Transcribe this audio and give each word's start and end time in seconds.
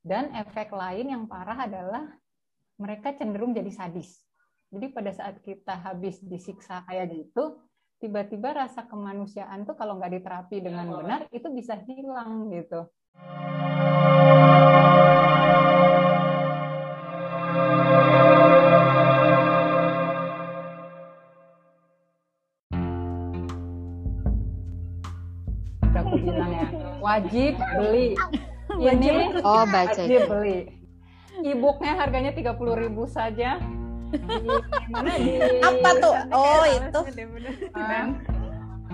Dan 0.00 0.32
efek 0.32 0.72
lain 0.72 1.12
yang 1.12 1.28
parah 1.28 1.68
adalah 1.68 2.08
mereka 2.80 3.12
cenderung 3.12 3.52
jadi 3.52 3.68
sadis. 3.68 4.24
Jadi 4.72 4.88
pada 4.96 5.12
saat 5.12 5.44
kita 5.44 5.76
habis 5.76 6.16
disiksa 6.24 6.80
kayak 6.88 7.12
gitu, 7.12 7.60
tiba-tiba 8.00 8.64
rasa 8.64 8.88
kemanusiaan 8.88 9.68
tuh 9.68 9.76
kalau 9.76 10.00
nggak 10.00 10.16
diterapi 10.16 10.64
dengan 10.64 10.88
benar 10.88 11.28
itu 11.28 11.52
bisa 11.52 11.76
hilang 11.84 12.48
gitu. 12.48 12.88
Aku 25.92 26.16
bilang 26.16 26.52
ya, 26.56 26.66
wajib 27.04 27.52
beli. 27.76 28.16
Ini 28.80 29.44
oh 29.44 29.64
baca 29.68 29.92
wajib 29.92 30.24
beli. 30.24 30.58
E-booknya 31.40 31.92
harganya 32.00 32.32
30.000 32.32 32.56
saja. 33.08 33.60
Di 34.10 34.88
mana 34.90 35.12
di 35.20 35.32
Apa 35.60 35.90
tuh? 36.00 36.14
Oh, 36.32 36.64
itu. 36.66 37.00
Ah, 37.76 38.08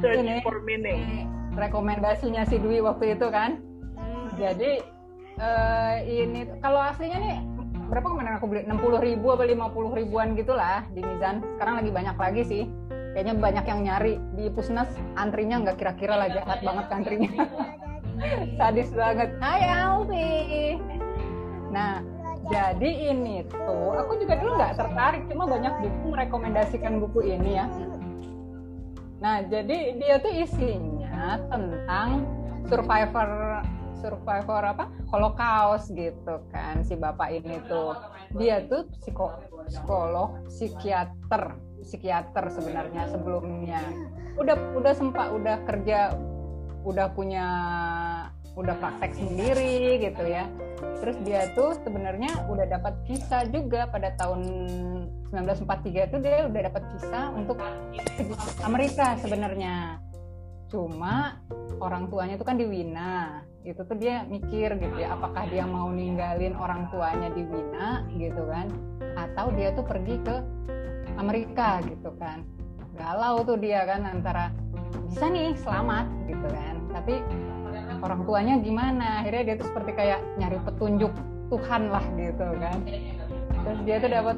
Search 0.02 0.20
Ini. 0.20 0.44
for 0.44 0.60
meaning. 0.66 1.30
rekomendasinya 1.56 2.44
si 2.44 2.60
Dwi 2.60 2.84
waktu 2.84 3.16
itu 3.16 3.32
kan. 3.32 3.64
Jadi 4.36 4.84
eh, 5.40 5.94
ini 6.04 6.44
kalau 6.60 6.84
aslinya 6.84 7.16
nih 7.16 7.36
berapa 7.88 8.12
kemarin 8.12 8.36
aku 8.36 8.46
beli 8.50 8.62
60 8.68 9.00
ribu 9.00 9.26
apa 9.32 9.48
50 9.48 9.98
ribuan 10.04 10.36
gitulah 10.36 10.84
di 10.92 11.00
Mizan. 11.00 11.40
Sekarang 11.56 11.80
lagi 11.80 11.90
banyak 11.96 12.16
lagi 12.20 12.42
sih. 12.44 12.62
Kayaknya 13.16 13.34
banyak 13.40 13.64
yang 13.64 13.80
nyari 13.88 14.12
di 14.36 14.52
Pusnas 14.52 14.92
antrinya 15.16 15.64
nggak 15.64 15.80
kira-kira 15.80 16.20
lah 16.20 16.28
jahat 16.28 16.60
banget 16.60 16.86
antrinya. 16.92 17.32
Sadis 18.56 18.90
banget. 18.96 19.30
Hai 19.38 19.62
Alfi. 19.68 20.80
Nah, 21.68 22.00
jadi 22.48 23.12
ini 23.12 23.44
tuh 23.50 23.98
aku 23.98 24.22
juga 24.22 24.38
dulu 24.40 24.56
nggak 24.56 24.78
tertarik 24.78 25.22
cuma 25.28 25.44
banyak 25.44 25.74
buku 25.82 26.04
merekomendasikan 26.14 27.02
buku 27.02 27.20
ini 27.26 27.60
ya. 27.60 27.66
Nah, 29.20 29.44
jadi 29.48 29.96
dia 29.96 30.20
tuh 30.20 30.32
isinya 30.32 31.40
tentang 31.48 32.24
survivor 32.68 33.60
survivor 33.96 34.62
apa? 34.62 34.84
Holocaust 35.08 35.90
gitu 35.96 36.40
kan 36.52 36.84
si 36.84 36.94
bapak 36.94 37.32
ini 37.32 37.60
tuh. 37.66 37.96
Dia 38.36 38.64
tuh 38.68 38.88
psiko, 39.00 39.32
psikolog, 39.66 40.44
psikiater, 40.48 41.56
psikiater 41.82 42.44
sebenarnya 42.52 43.08
sebelumnya. 43.08 43.80
Udah 44.36 44.56
udah 44.76 44.92
sempat 44.92 45.32
udah 45.32 45.64
kerja 45.64 46.12
udah 46.86 47.10
punya 47.18 47.46
udah 48.56 48.74
praktek 48.80 49.12
sendiri 49.12 50.00
gitu 50.00 50.24
ya. 50.24 50.48
Terus 51.04 51.16
dia 51.22 51.52
tuh 51.52 51.76
sebenarnya 51.84 52.48
udah 52.48 52.66
dapat 52.66 52.96
visa 53.04 53.44
juga 53.52 53.86
pada 53.86 54.16
tahun 54.16 54.42
1943 55.30 56.08
itu 56.08 56.16
dia 56.24 56.48
udah 56.48 56.62
dapat 56.72 56.82
visa 56.96 57.20
untuk 57.36 57.60
Amerika 58.64 59.20
sebenarnya. 59.20 60.00
Cuma 60.72 61.38
orang 61.78 62.08
tuanya 62.10 62.40
itu 62.40 62.46
kan 62.48 62.56
di 62.56 62.66
Wina. 62.66 63.44
Itu 63.66 63.82
tuh 63.84 63.98
dia 63.98 64.22
mikir 64.26 64.78
gitu 64.78 64.96
ya, 64.98 65.18
apakah 65.18 65.42
dia 65.50 65.66
mau 65.66 65.90
ninggalin 65.90 66.54
orang 66.54 66.86
tuanya 66.90 67.28
di 67.34 67.42
Wina 67.44 68.06
gitu 68.14 68.46
kan 68.46 68.70
atau 69.18 69.50
dia 69.52 69.74
tuh 69.74 69.84
pergi 69.84 70.16
ke 70.22 70.36
Amerika 71.20 71.84
gitu 71.84 72.14
kan. 72.16 72.46
Galau 72.96 73.44
tuh 73.44 73.60
dia 73.60 73.84
kan 73.84 74.08
antara 74.08 74.48
bisa 75.12 75.28
nih 75.28 75.52
selamat 75.60 76.08
gitu 76.30 76.46
kan. 76.48 76.74
Tapi 76.94 77.14
orang 78.02 78.20
tuanya 78.28 78.54
gimana? 78.60 79.24
Akhirnya 79.24 79.42
dia 79.52 79.56
tuh 79.60 79.68
seperti 79.70 79.90
kayak 79.96 80.20
nyari 80.36 80.58
petunjuk 80.64 81.12
Tuhan 81.52 81.82
lah 81.88 82.04
gitu 82.18 82.46
kan. 82.58 82.78
Terus 83.66 83.80
dia 83.86 83.96
tuh 84.02 84.10
dapat 84.10 84.36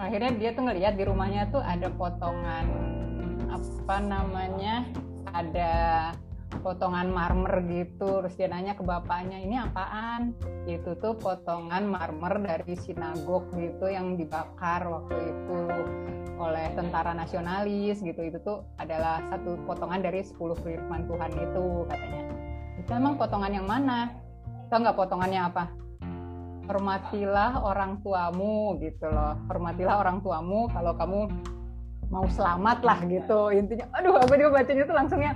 akhirnya 0.00 0.32
dia 0.40 0.50
tuh 0.56 0.64
ngelihat 0.64 0.94
di 0.96 1.04
rumahnya 1.04 1.52
tuh 1.52 1.60
ada 1.60 1.92
potongan 1.92 2.66
apa 3.52 3.96
namanya 4.00 4.88
ada 5.36 5.72
potongan 6.64 7.12
marmer 7.12 7.62
gitu 7.68 8.24
terus 8.24 8.34
dia 8.34 8.48
nanya 8.48 8.74
ke 8.74 8.82
bapaknya 8.82 9.38
ini 9.38 9.60
apaan 9.60 10.32
itu 10.64 10.96
tuh 10.98 11.14
potongan 11.20 11.86
marmer 11.86 12.42
dari 12.42 12.74
sinagog 12.80 13.46
gitu 13.54 13.86
yang 13.92 14.16
dibakar 14.18 14.88
waktu 14.88 15.18
itu 15.20 15.60
oleh 16.40 16.72
tentara 16.72 17.12
nasionalis 17.12 18.00
gitu 18.00 18.20
itu 18.24 18.40
tuh 18.40 18.64
adalah 18.80 19.20
satu 19.28 19.60
potongan 19.68 20.00
dari 20.00 20.24
10 20.24 20.40
firman 20.64 21.04
Tuhan 21.04 21.32
itu 21.36 21.64
katanya 21.86 22.22
emang 22.98 23.14
potongan 23.14 23.52
yang 23.54 23.66
mana? 23.66 24.10
Tau 24.66 24.82
nggak 24.82 24.98
potongannya 24.98 25.40
apa? 25.46 25.64
Hormatilah 26.70 27.62
orang 27.62 27.98
tuamu 28.02 28.78
gitu 28.82 29.06
loh. 29.10 29.34
Hormatilah 29.50 30.02
orang 30.02 30.22
tuamu 30.22 30.70
kalau 30.70 30.94
kamu 30.94 31.20
mau 32.10 32.26
selamat 32.26 32.82
lah 32.82 32.98
gitu. 33.06 33.50
Intinya 33.54 33.86
aduh 33.94 34.18
aku 34.18 34.34
juga 34.38 34.62
bacanya 34.62 34.84
tuh 34.86 34.96
langsungnya 34.96 35.32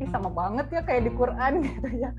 ih 0.00 0.08
sama 0.08 0.32
banget 0.32 0.66
ya 0.72 0.80
kayak 0.80 1.08
di 1.08 1.12
Quran 1.12 1.52
gitu 1.68 1.88
ya. 2.00 2.10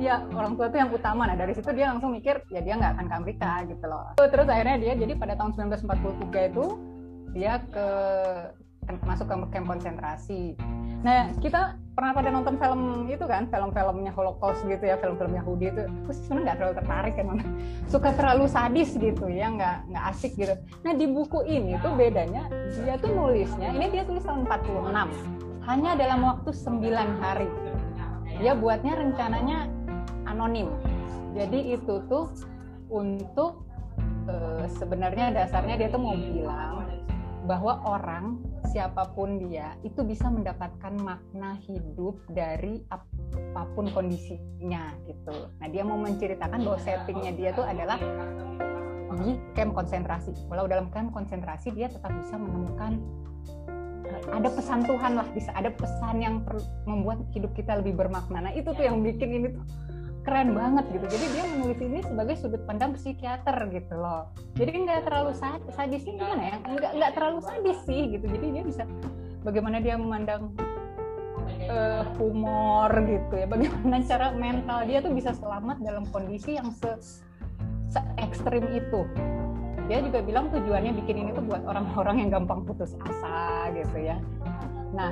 Ya 0.00 0.14
orang 0.32 0.56
tua 0.56 0.72
tuh 0.72 0.80
yang 0.80 0.92
utama. 0.92 1.28
Nah 1.28 1.36
dari 1.36 1.52
situ 1.52 1.68
dia 1.72 1.92
langsung 1.92 2.16
mikir 2.16 2.40
ya 2.48 2.60
dia 2.64 2.74
nggak 2.80 2.96
akan 2.96 3.06
ke 3.08 3.14
Amerika 3.16 3.52
gitu 3.68 3.84
loh. 3.84 4.16
Terus 4.16 4.48
akhirnya 4.48 4.76
dia 4.80 4.92
jadi 4.96 5.12
pada 5.16 5.36
tahun 5.36 5.52
1943 5.76 6.50
itu 6.52 6.64
dia 7.32 7.60
ke 7.72 7.88
masuk 8.90 9.30
ke 9.30 9.34
kamp 9.54 9.66
konsentrasi. 9.70 10.58
Nah 11.02 11.30
kita 11.38 11.78
pernah 11.94 12.12
pada 12.14 12.30
nonton 12.34 12.58
film 12.58 13.06
itu 13.06 13.22
kan 13.26 13.46
film-filmnya 13.46 14.10
Holocaust 14.14 14.62
gitu 14.66 14.82
ya 14.82 14.98
film-film 14.98 15.34
Yahudi 15.38 15.70
itu 15.70 15.82
aku 15.86 16.10
sih 16.14 16.22
sebenarnya 16.26 16.42
nggak 16.46 16.58
terlalu 16.58 16.74
tertarik 16.82 17.14
emang. 17.18 17.38
Suka 17.92 18.10
terlalu 18.14 18.44
sadis 18.50 18.90
gitu 18.98 19.26
ya 19.30 19.50
nggak 19.54 19.76
nggak 19.90 20.04
asik 20.14 20.32
gitu. 20.34 20.54
Nah 20.82 20.92
di 20.98 21.06
buku 21.06 21.46
ini 21.46 21.78
tuh 21.78 21.94
bedanya 21.94 22.50
dia 22.74 22.94
tuh 22.98 23.10
nulisnya 23.14 23.70
ini 23.70 23.86
dia 23.90 24.02
tulis 24.02 24.22
tahun 24.26 24.46
46 24.50 25.62
hanya 25.62 25.90
dalam 25.94 26.20
waktu 26.26 26.50
9 26.50 27.22
hari. 27.22 27.48
Dia 28.42 28.58
buatnya 28.58 28.98
rencananya 28.98 29.70
anonim. 30.26 30.74
Jadi 31.38 31.78
itu 31.78 32.02
tuh 32.10 32.34
untuk 32.90 33.62
eh, 34.26 34.66
sebenarnya 34.74 35.30
dasarnya 35.30 35.78
dia 35.78 35.88
tuh 35.88 36.02
mau 36.02 36.18
bilang 36.18 36.82
bahwa 37.42 37.82
orang 37.82 38.38
siapa 38.70 39.10
pun 39.12 39.42
dia 39.42 39.74
itu 39.82 40.06
bisa 40.06 40.30
mendapatkan 40.30 40.94
makna 41.02 41.58
hidup 41.66 42.14
dari 42.30 42.86
apa 42.88 43.66
pun 43.74 43.90
kondisinya 43.90 44.94
gitu. 45.10 45.50
Nah 45.58 45.68
dia 45.68 45.82
mau 45.82 45.98
menceritakan 45.98 46.62
bahwa 46.62 46.78
settingnya 46.78 47.32
dia 47.34 47.50
tuh 47.50 47.66
adalah 47.66 47.98
di 49.20 49.36
camp 49.52 49.76
konsentrasi. 49.76 50.32
Kalau 50.48 50.64
dalam 50.70 50.88
camp 50.94 51.12
konsentrasi 51.12 51.74
dia 51.74 51.90
tetap 51.90 52.14
bisa 52.14 52.38
menemukan 52.38 52.96
eh, 54.06 54.22
ada 54.32 54.48
pesan 54.48 54.86
Tuhan 54.86 55.12
lah, 55.18 55.26
bisa 55.34 55.50
ada 55.52 55.68
pesan 55.74 56.22
yang 56.22 56.34
membuat 56.86 57.26
hidup 57.34 57.52
kita 57.58 57.82
lebih 57.82 57.98
bermakna. 57.98 58.48
Nah 58.48 58.52
itu 58.54 58.70
tuh 58.72 58.86
yang 58.86 59.02
bikin 59.02 59.28
ini 59.42 59.48
tuh 59.52 59.64
keren 60.22 60.54
banget 60.54 60.84
gitu. 60.94 61.06
Jadi 61.18 61.26
dia 61.34 61.44
menulis 61.50 61.80
ini 61.82 61.98
sebagai 62.06 62.34
sudut 62.38 62.62
pandang 62.64 62.94
psikiater 62.94 63.56
gitu 63.74 63.94
loh. 63.98 64.30
Jadi 64.54 64.70
nggak 64.86 65.00
terlalu 65.06 65.32
sad- 65.34 65.66
sadisnya 65.74 66.14
gimana 66.18 66.42
ya? 66.42 66.56
Nggak 66.62 66.92
nggak 66.98 67.12
terlalu 67.18 67.38
sadis 67.42 67.78
sih 67.86 68.02
gitu. 68.14 68.26
Jadi 68.30 68.46
dia 68.54 68.62
bisa 68.62 68.82
bagaimana 69.42 69.82
dia 69.82 69.98
memandang 69.98 70.54
eh, 71.66 72.02
humor 72.16 72.90
gitu 73.02 73.34
ya. 73.34 73.46
Bagaimana 73.50 73.96
cara 74.06 74.26
mental 74.30 74.78
dia 74.86 74.98
tuh 75.02 75.12
bisa 75.12 75.34
selamat 75.34 75.82
dalam 75.82 76.06
kondisi 76.14 76.54
yang 76.54 76.70
se, 76.70 76.90
se 77.90 78.00
ekstrim 78.22 78.62
itu. 78.70 79.02
Dia 79.90 79.98
juga 79.98 80.22
bilang 80.22 80.46
tujuannya 80.54 80.94
bikin 81.02 81.26
ini 81.26 81.30
tuh 81.34 81.42
buat 81.42 81.66
orang-orang 81.66 82.22
yang 82.22 82.30
gampang 82.30 82.62
putus 82.62 82.94
asa 83.02 83.74
gitu 83.74 83.98
ya. 83.98 84.16
Nah, 84.94 85.10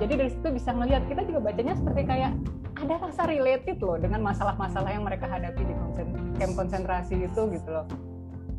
jadi 0.00 0.12
dari 0.16 0.30
situ 0.32 0.48
bisa 0.48 0.72
ngelihat 0.72 1.04
kita 1.08 1.28
juga 1.28 1.52
bacanya 1.52 1.76
seperti 1.76 2.02
kayak 2.08 2.32
ada 2.76 2.94
rasa 3.00 3.22
related 3.24 3.80
loh 3.80 3.96
dengan 3.96 4.20
masalah-masalah 4.20 4.92
yang 4.92 5.04
mereka 5.04 5.24
hadapi 5.24 5.64
di 5.64 5.74
konsen, 5.74 6.08
camp 6.36 6.52
konsentrasi 6.54 7.24
itu 7.24 7.40
gitu 7.56 7.68
loh. 7.72 7.86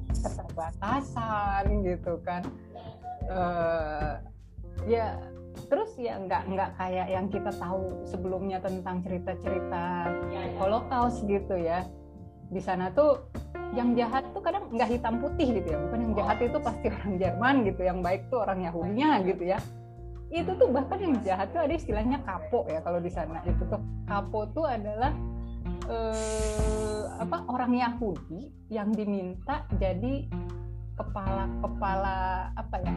Keterbatasan 0.10 1.64
gitu 1.86 2.18
kan. 2.26 2.42
Eh, 3.30 4.14
ya 4.90 5.22
terus 5.68 5.94
ya 5.98 6.18
nggak 6.22 6.54
nggak 6.54 6.70
kayak 6.78 7.08
yang 7.12 7.26
kita 7.30 7.52
tahu 7.58 8.06
sebelumnya 8.08 8.58
tentang 8.62 9.06
cerita-cerita 9.06 10.10
Holocaust 10.58 11.22
gitu 11.30 11.56
ya. 11.58 11.86
Di 12.50 12.62
sana 12.64 12.90
tuh 12.90 13.30
yang 13.76 13.94
jahat 13.94 14.24
tuh 14.32 14.42
kadang 14.42 14.72
nggak 14.74 14.98
hitam 14.98 15.22
putih 15.22 15.62
gitu 15.62 15.68
ya. 15.76 15.78
Bukan 15.78 16.00
yang 16.10 16.14
jahat 16.18 16.38
itu 16.42 16.58
pasti 16.58 16.88
orang 16.90 17.14
Jerman 17.22 17.56
gitu 17.70 17.82
yang 17.86 18.00
baik 18.02 18.26
tuh 18.34 18.42
orang 18.42 18.66
Yahudinya 18.66 19.22
gitu 19.28 19.46
ya 19.46 19.62
itu 20.28 20.52
tuh 20.60 20.68
bahkan 20.76 21.00
yang 21.00 21.16
jahat 21.24 21.56
tuh 21.56 21.64
ada 21.64 21.74
istilahnya 21.74 22.20
kapo 22.28 22.68
ya 22.68 22.84
kalau 22.84 23.00
di 23.00 23.12
sana. 23.12 23.40
Itu 23.48 23.64
tuh 23.68 23.80
kapo 24.04 24.52
tuh 24.52 24.68
adalah 24.68 25.16
eh, 25.88 27.04
apa 27.18 27.48
orang 27.48 27.72
Yahudi 27.80 28.52
yang 28.68 28.92
diminta 28.92 29.64
jadi 29.80 30.28
kepala 30.98 31.48
kepala 31.64 32.18
apa 32.58 32.76
ya 32.84 32.94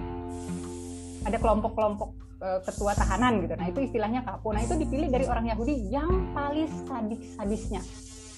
ada 1.29 1.37
kelompok-kelompok 1.39 2.11
eh, 2.43 2.61
ketua 2.67 2.93
tahanan 2.99 3.47
gitu. 3.47 3.55
Nah 3.55 3.67
itu 3.71 3.81
istilahnya 3.87 4.27
kapo. 4.27 4.51
Nah 4.51 4.67
itu 4.67 4.75
dipilih 4.75 5.09
dari 5.15 5.27
orang 5.31 5.47
Yahudi 5.55 5.87
yang 5.87 6.35
paling 6.35 6.67
sadis 6.67 7.39
sadisnya 7.39 7.83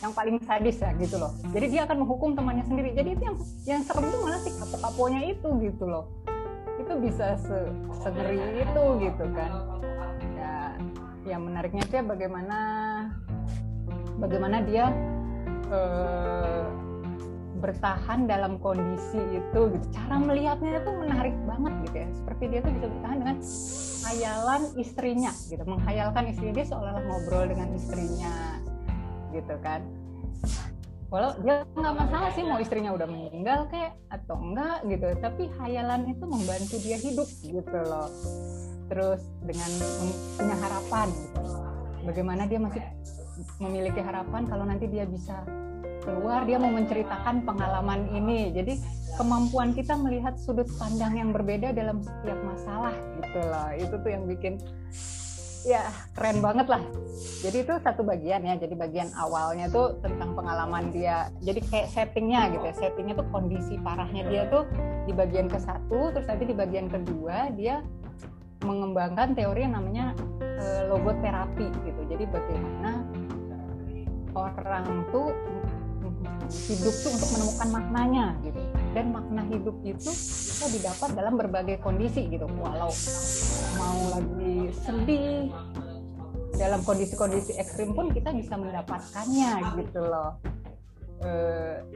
yang 0.02 0.10
paling 0.18 0.34
sadis 0.42 0.82
ya 0.82 0.90
gitu 0.98 1.14
loh. 1.16 1.30
Jadi 1.54 1.78
dia 1.78 1.86
akan 1.86 2.02
menghukum 2.02 2.34
temannya 2.34 2.66
sendiri. 2.66 2.90
Jadi 2.90 3.14
itu 3.14 3.22
yang 3.22 3.36
yang 3.64 3.80
serem 3.86 4.10
itu 4.10 4.18
malah 4.18 4.40
si 4.42 4.50
kapok-kapoknya 4.50 5.20
itu 5.30 5.48
gitu 5.62 5.86
loh 5.86 6.10
itu 6.82 6.94
bisa 6.98 7.38
se 7.38 7.58
segeri 8.02 8.42
itu 8.58 8.84
gitu 8.98 9.24
kan 9.32 9.52
ya 10.34 10.54
yang 11.24 11.46
menariknya 11.46 11.86
sih 11.86 12.02
bagaimana 12.02 12.58
bagaimana 14.18 14.60
dia 14.66 14.90
eh, 15.70 16.66
bertahan 17.62 18.26
dalam 18.26 18.58
kondisi 18.58 19.22
itu 19.30 19.60
gitu. 19.70 19.86
Cara 19.94 20.18
melihatnya 20.18 20.82
itu 20.82 20.90
menarik 20.98 21.36
banget 21.46 21.72
gitu 21.86 21.96
ya. 22.02 22.08
Seperti 22.10 22.42
dia 22.50 22.60
tuh 22.66 22.72
bisa 22.74 22.86
bertahan 22.90 23.16
dengan 23.22 23.38
hayalan 24.02 24.62
istrinya 24.74 25.32
gitu, 25.46 25.62
menghayalkan 25.62 26.24
istrinya 26.26 26.54
dia 26.58 26.66
seolah-olah 26.66 27.04
ngobrol 27.06 27.44
dengan 27.46 27.68
istrinya 27.78 28.34
gitu 29.30 29.54
kan. 29.62 29.86
Walau 31.12 31.36
dia 31.44 31.60
nggak 31.76 31.92
masalah 31.92 32.32
sih 32.32 32.40
mau 32.40 32.56
istrinya 32.56 32.96
udah 32.96 33.04
meninggal 33.04 33.68
kayak 33.68 34.00
atau 34.08 34.40
enggak 34.40 34.80
gitu, 34.88 35.08
tapi 35.20 35.52
hayalan 35.60 36.08
itu 36.08 36.24
membantu 36.24 36.76
dia 36.80 36.96
hidup 36.96 37.28
gitu 37.44 37.78
loh. 37.84 38.08
Terus 38.88 39.20
dengan 39.44 39.70
punya 40.40 40.56
harapan 40.56 41.08
gitu. 41.12 41.40
Bagaimana 42.08 42.48
dia 42.48 42.56
masih 42.56 42.80
memiliki 43.60 44.00
harapan 44.00 44.48
kalau 44.48 44.64
nanti 44.64 44.88
dia 44.88 45.04
bisa 45.04 45.44
keluar 46.02 46.42
dia 46.48 46.58
mau 46.58 46.72
menceritakan 46.74 47.46
pengalaman 47.46 48.10
ini 48.10 48.50
jadi 48.50 48.74
kemampuan 49.14 49.70
kita 49.70 49.94
melihat 49.94 50.34
sudut 50.34 50.66
pandang 50.74 51.14
yang 51.14 51.30
berbeda 51.30 51.70
dalam 51.70 52.02
setiap 52.02 52.38
masalah 52.42 52.94
gitu 53.22 53.38
loh 53.38 53.70
itu 53.78 53.94
tuh 53.94 54.10
yang 54.10 54.24
bikin 54.26 54.58
ya 55.62 55.82
keren 56.14 56.42
banget 56.42 56.66
lah. 56.66 56.82
Jadi 57.42 57.66
itu 57.66 57.74
satu 57.82 58.02
bagian 58.02 58.42
ya 58.42 58.54
jadi 58.58 58.74
bagian 58.74 59.08
awalnya 59.14 59.70
tuh 59.70 59.98
tentang 60.02 60.34
pengalaman 60.34 60.90
dia. 60.90 61.30
Jadi 61.42 61.60
kayak 61.66 61.88
settingnya 61.94 62.50
gitu 62.54 62.64
ya 62.66 62.74
settingnya 62.74 63.14
tuh 63.18 63.26
kondisi 63.30 63.78
parahnya 63.78 64.22
dia 64.26 64.42
tuh 64.50 64.66
di 65.06 65.12
bagian 65.14 65.46
ke 65.46 65.58
satu 65.58 66.14
terus 66.14 66.26
nanti 66.26 66.44
di 66.50 66.54
bagian 66.54 66.86
kedua 66.90 67.50
dia 67.54 67.82
mengembangkan 68.62 69.34
teori 69.34 69.66
yang 69.66 69.74
namanya 69.74 70.14
e, 70.38 70.64
logoterapi 70.86 71.66
gitu. 71.86 72.00
Jadi 72.10 72.24
bagaimana 72.30 73.02
orang 74.32 74.86
tuh 75.10 75.34
hidup 76.52 76.94
tuh 77.00 77.10
untuk 77.16 77.30
menemukan 77.34 77.68
maknanya 77.70 78.26
gitu. 78.46 78.60
Dan 78.92 79.04
makna 79.10 79.42
hidup 79.48 79.76
itu 79.82 80.12
bisa 80.62 80.78
didapat 80.78 81.10
dalam 81.18 81.34
berbagai 81.34 81.82
kondisi 81.82 82.30
gitu. 82.30 82.46
Walau 82.46 82.94
mau 83.74 83.98
lagi 84.14 84.70
sedih 84.86 85.50
dalam 86.54 86.86
kondisi-kondisi 86.86 87.58
ekstrim 87.58 87.98
pun 87.98 88.14
kita 88.14 88.30
bisa 88.30 88.54
mendapatkannya 88.54 89.82
gitu 89.82 90.06
loh. 90.06 90.38
E, 91.18 91.30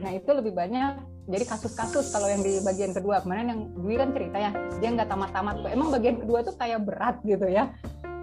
nah 0.03 0.11
itu 0.11 0.27
lebih 0.35 0.51
banyak 0.51 0.99
jadi 1.31 1.47
kasus-kasus 1.47 2.11
kalau 2.11 2.27
yang 2.27 2.43
di 2.43 2.59
bagian 2.59 2.91
kedua. 2.91 3.23
Kemarin 3.23 3.47
yang 3.55 3.61
Dwi 3.71 3.95
kan 3.95 4.11
cerita 4.11 4.35
ya 4.35 4.51
dia 4.83 4.89
nggak 4.91 5.07
tamat-tamat 5.15 5.55
tuh. 5.63 5.71
Emang 5.71 5.87
bagian 5.87 6.19
kedua 6.19 6.43
tuh 6.43 6.55
kayak 6.59 6.83
berat 6.83 7.23
gitu 7.23 7.47
ya. 7.47 7.71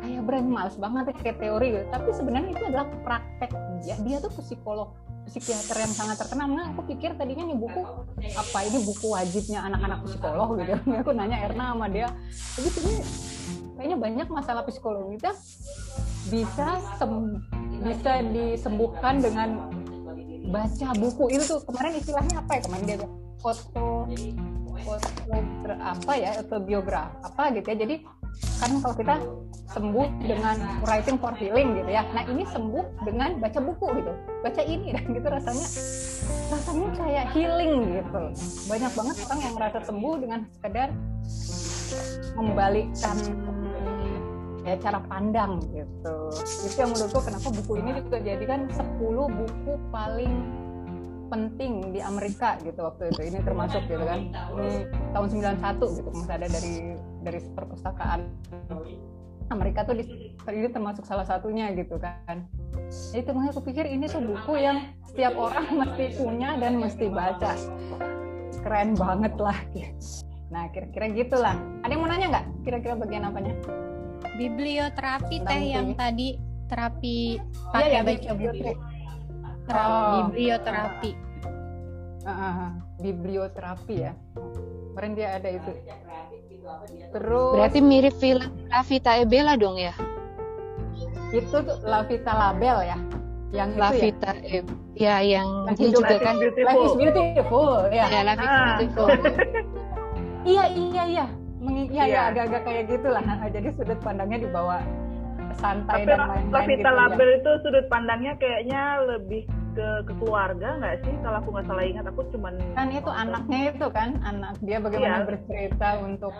Kayak 0.05 0.29
berat 0.29 0.45
males 0.45 0.77
banget 0.77 1.17
kayak 1.25 1.41
teori 1.41 1.73
gitu. 1.73 1.85
Tapi 1.89 2.09
sebenarnya 2.13 2.51
itu 2.53 2.65
adalah 2.69 2.87
praktek 3.01 3.49
dia. 3.81 3.97
Dia 4.05 4.17
tuh 4.21 4.29
psikolog 4.37 4.93
psikiater 5.29 5.77
yang 5.81 5.93
sangat 5.93 6.17
terkenal. 6.21 6.47
Nah 6.49 6.73
aku 6.73 6.85
pikir 6.95 7.17
tadinya 7.17 7.45
nih 7.49 7.57
buku 7.57 7.81
apa 8.21 8.59
ini 8.69 8.79
buku 8.85 9.07
wajibnya 9.11 9.65
anak-anak 9.67 10.05
psikolog 10.05 10.49
gitu. 10.61 10.73
Aku 11.01 11.11
nanya 11.17 11.45
Erna 11.49 11.75
sama 11.75 11.87
dia 11.89 12.09
tapi 12.55 12.69
ini 12.85 12.95
kayaknya 13.75 13.97
banyak 13.99 14.29
masalah 14.31 14.63
psikologi. 14.69 15.19
Kita 15.19 15.33
bisa 16.29 16.69
sem 16.97 17.13
bisa 17.85 18.13
disembuhkan 18.33 19.21
dengan 19.21 19.69
baca 20.49 20.89
buku. 20.97 21.25
Itu 21.35 21.45
tuh 21.45 21.61
kemarin 21.67 21.99
istilahnya 21.99 22.41
apa 22.41 22.51
ya? 22.57 22.61
Kemarin 22.65 22.85
dia 22.85 22.99
foto 23.41 24.07
foto 24.85 25.37
apa 25.81 26.13
ya? 26.17 26.31
Autobiografi 26.41 27.17
apa 27.25 27.43
gitu 27.57 27.67
ya. 27.73 27.77
Jadi 27.83 27.97
kan 28.63 28.71
kalau 28.81 28.97
kita 28.97 29.17
sembuh 29.75 30.07
dengan 30.23 30.57
writing 30.87 31.19
for 31.19 31.35
healing 31.35 31.75
gitu 31.83 31.91
ya. 31.91 32.07
Nah 32.15 32.23
ini 32.31 32.47
sembuh 32.47 32.85
dengan 33.03 33.43
baca 33.43 33.59
buku 33.59 33.87
gitu. 33.99 34.13
Baca 34.47 34.63
ini 34.63 34.95
dan 34.95 35.05
gitu 35.17 35.27
rasanya. 35.27 35.67
Rasanya 36.55 36.89
kayak 36.95 37.27
healing 37.35 37.75
gitu. 37.99 38.21
Banyak 38.71 38.93
banget 38.95 39.17
orang 39.27 39.41
yang 39.43 39.55
merasa 39.59 39.79
sembuh 39.83 40.15
dengan 40.23 40.41
sekedar 40.55 40.89
membalikkan 42.39 43.17
ya 44.65 44.75
cara 44.81 44.99
pandang 45.05 45.61
gitu. 45.75 46.17
Itu 46.65 46.77
yang 46.81 46.91
menurutku 46.97 47.21
kenapa 47.21 47.49
buku 47.53 47.73
ini 47.85 47.91
juga 48.01 48.19
jadikan 48.25 48.61
10 48.73 48.81
buku 49.13 49.73
paling 49.93 50.35
penting 51.29 51.93
di 51.93 52.01
Amerika 52.01 52.57
gitu 52.65 52.81
waktu 52.87 53.13
itu. 53.13 53.21
Ini 53.29 53.39
termasuk 53.45 53.85
gitu 53.91 54.05
kan. 54.07 54.21
Ini 54.33 54.89
tahun 55.13 55.29
91 55.61 55.99
gitu 56.01 56.09
masih 56.15 56.35
ada 56.39 56.49
dari 56.49 56.75
dari 57.25 57.41
perpustakaan. 57.57 58.29
Amerika 59.53 59.85
tuh 59.85 60.01
di, 60.01 60.33
ini 60.33 60.69
termasuk 60.73 61.05
salah 61.05 61.25
satunya 61.25 61.73
gitu 61.77 62.01
kan. 62.01 62.49
Itu 63.13 63.33
makanya 63.33 63.53
aku 63.57 63.63
pikir 63.69 63.85
ini 63.89 64.09
tuh 64.09 64.25
buku 64.25 64.61
yang 64.61 64.93
setiap 65.09 65.37
orang 65.37 65.69
mesti 65.73 66.17
punya 66.17 66.57
dan 66.61 66.81
mesti 66.81 67.09
baca. 67.09 67.53
Keren 68.65 68.97
banget 68.97 69.35
lah 69.37 69.59
nah 70.55 70.71
kira-kira 70.71 71.11
gitulah. 71.11 71.59
Ada 71.83 71.99
yang 71.99 72.01
mau 72.07 72.09
nanya 72.09 72.27
nggak? 72.31 72.47
Kira-kira 72.63 72.95
bagian 72.95 73.27
apanya? 73.27 73.59
Biblioterapi 74.39 75.37
teh 75.43 75.63
yang 75.67 75.99
tadi 75.99 76.39
terapi 76.71 77.43
pakai 77.75 77.91
iya, 77.91 78.01
ya, 78.01 78.07
baca 78.07 78.33
buku 78.39 78.71
oh. 79.69 80.11
biblioterapi. 80.31 81.11
Uh, 82.25 82.31
uh, 82.31 82.71
biblioterapi 83.03 83.95
ya. 83.99 84.13
Kemarin 84.95 85.13
dia 85.19 85.29
ada 85.37 85.49
itu 85.51 85.73
terus 87.15 87.53
berarti 87.55 87.79
mirip 87.79 88.15
film 88.19 88.49
Lavita 88.71 89.21
Ebela 89.21 89.55
dong 89.55 89.79
ya? 89.79 89.95
Itu 91.35 91.63
tuh 91.63 91.79
Lavita 91.83 92.33
Label 92.35 92.77
ya? 92.87 92.99
Yang 93.55 93.71
Lavita 93.79 94.31
itu 94.43 94.75
ya, 94.99 95.23
ya 95.23 95.39
yang 95.39 95.49
dia 95.79 95.89
juga 95.95 96.17
kan 96.19 96.35
Life 96.43 96.85
is 96.91 96.95
beautiful. 96.99 97.87
Ya, 97.91 98.05
ya 98.11 98.21
Life 98.27 98.43
is 98.43 98.51
ah. 98.51 98.63
beautiful. 98.79 99.09
Iya 100.45 100.65
iya 100.77 101.03
iya. 101.09 101.27
Iya, 101.65 102.05
ya, 102.05 102.21
agak-agak 102.29 102.69
kayak 102.69 102.85
gitulah. 102.93 103.25
Jadi 103.57 103.69
sudut 103.73 103.97
pandangnya 104.05 104.45
dibawa 104.45 104.85
santai 105.57 106.05
Tapi 106.05 106.11
dan 106.11 106.19
lain-lain 106.21 106.53
Lavita 106.53 106.91
gitu, 106.91 106.99
Label 106.99 107.29
ya. 107.31 107.37
itu 107.41 107.51
sudut 107.65 107.87
pandangnya 107.89 108.33
kayaknya 108.37 108.83
lebih 109.07 109.43
ke, 109.75 109.89
ke 110.07 110.13
keluarga 110.23 110.69
nggak 110.81 110.97
sih? 111.05 111.15
Kalau 111.21 111.37
aku 111.43 111.49
nggak 111.53 111.67
salah 111.67 111.85
ingat 111.85 112.07
aku 112.09 112.23
cuman 112.31 112.55
kan 112.79 112.89
itu 112.95 113.11
anaknya 113.11 113.61
itu 113.75 113.87
kan 113.91 114.11
anak 114.23 114.55
dia 114.63 114.79
bagaimana 114.79 115.19
iya. 115.21 115.27
bercerita 115.27 115.89
untuk 116.01 116.33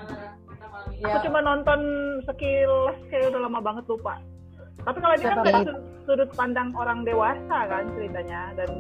aku 1.05 1.17
ya. 1.19 1.23
cuma 1.27 1.39
nonton 1.43 1.81
sekilas 2.25 2.99
kayak 3.11 3.35
udah 3.35 3.41
lama 3.45 3.61
banget 3.61 3.85
lupa. 3.91 4.15
Tapi 4.85 4.99
kalau 5.01 5.15
ini 5.17 5.25
kan 5.25 5.39
dari 5.43 5.63
sudut, 6.05 6.31
pandang 6.37 6.69
orang 6.77 7.09
dewasa 7.09 7.59
kan 7.67 7.85
ceritanya 7.97 8.53
dan 8.55 8.71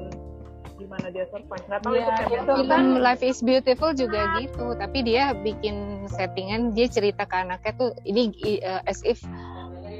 gimana 0.76 1.06
dia 1.10 1.24
survive. 1.32 1.64
Nggak 1.70 1.80
tahu 1.80 1.94
ya, 1.96 2.06
itu 2.28 2.52
itu 2.54 2.62
kan 2.68 2.84
Life 3.00 3.24
is 3.24 3.40
Beautiful 3.40 3.90
juga 3.96 4.38
gitu 4.42 4.74
tapi 4.76 5.06
dia 5.06 5.32
bikin 5.32 6.06
settingan 6.10 6.76
dia 6.76 6.86
cerita 6.90 7.24
ke 7.24 7.36
anaknya 7.46 7.72
tuh 7.78 7.90
ini 8.04 8.30
uh, 8.62 8.82
as 8.84 9.00
if 9.06 9.22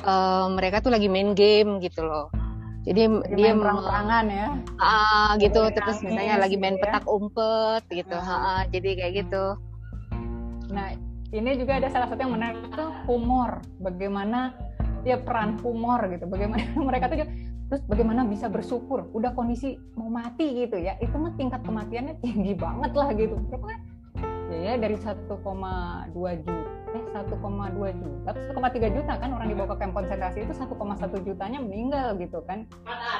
uh, 0.04 0.46
mereka 0.52 0.84
tuh 0.84 0.92
lagi 0.92 1.08
main 1.08 1.32
game 1.32 1.80
gitu 1.80 2.04
loh 2.04 2.28
jadi 2.84 3.02
dia 3.32 3.56
perang-perangan 3.56 4.24
ya. 4.28 4.48
Ah 4.76 5.32
gitu. 5.40 5.60
Lagi 5.64 5.76
terus 5.80 5.98
nangis, 6.04 6.12
misalnya 6.12 6.34
lagi 6.36 6.56
main 6.60 6.76
gitu 6.76 6.84
ya. 6.84 6.84
petak 6.84 7.04
umpet 7.08 7.82
gitu. 7.88 8.16
Ha, 8.16 8.36
ha, 8.36 8.54
jadi 8.68 8.90
kayak 9.00 9.12
gitu. 9.24 9.44
Nah 10.68 10.92
ini 11.32 11.50
juga 11.56 11.80
ada 11.80 11.88
salah 11.88 12.12
satu 12.12 12.20
yang 12.20 12.36
menarik 12.36 12.60
itu 12.60 12.86
humor. 13.08 13.64
Bagaimana 13.80 14.52
ya 15.08 15.16
peran 15.16 15.56
humor 15.64 16.04
gitu. 16.12 16.28
Bagaimana 16.28 16.60
mereka 16.88 17.08
tuh 17.08 17.24
terus 17.72 17.82
bagaimana 17.88 18.28
bisa 18.28 18.52
bersyukur? 18.52 19.08
Udah 19.16 19.32
kondisi 19.32 19.80
mau 19.96 20.12
mati 20.12 20.44
gitu 20.52 20.76
ya. 20.76 21.00
Itu 21.00 21.16
mah 21.16 21.32
tingkat 21.40 21.64
kematiannya 21.64 22.20
tinggi 22.20 22.52
banget 22.52 22.92
lah 22.92 23.08
gitu. 23.16 23.40
Ya, 24.52 24.58
ya 24.60 24.74
dari 24.76 25.00
1,2 25.00 25.24
juta 26.44 26.73
eh 26.94 27.02
1,2 27.10 27.26
juta. 27.98 28.30
1,3 28.30 28.94
juta 28.94 29.12
kan 29.18 29.30
orang 29.34 29.48
dibawa 29.50 29.74
ke 29.74 29.76
kamp 29.82 29.92
konsentrasi 29.98 30.46
itu 30.46 30.54
1,1 30.54 31.26
jutanya 31.26 31.58
meninggal 31.58 32.14
gitu 32.22 32.38
kan. 32.46 32.70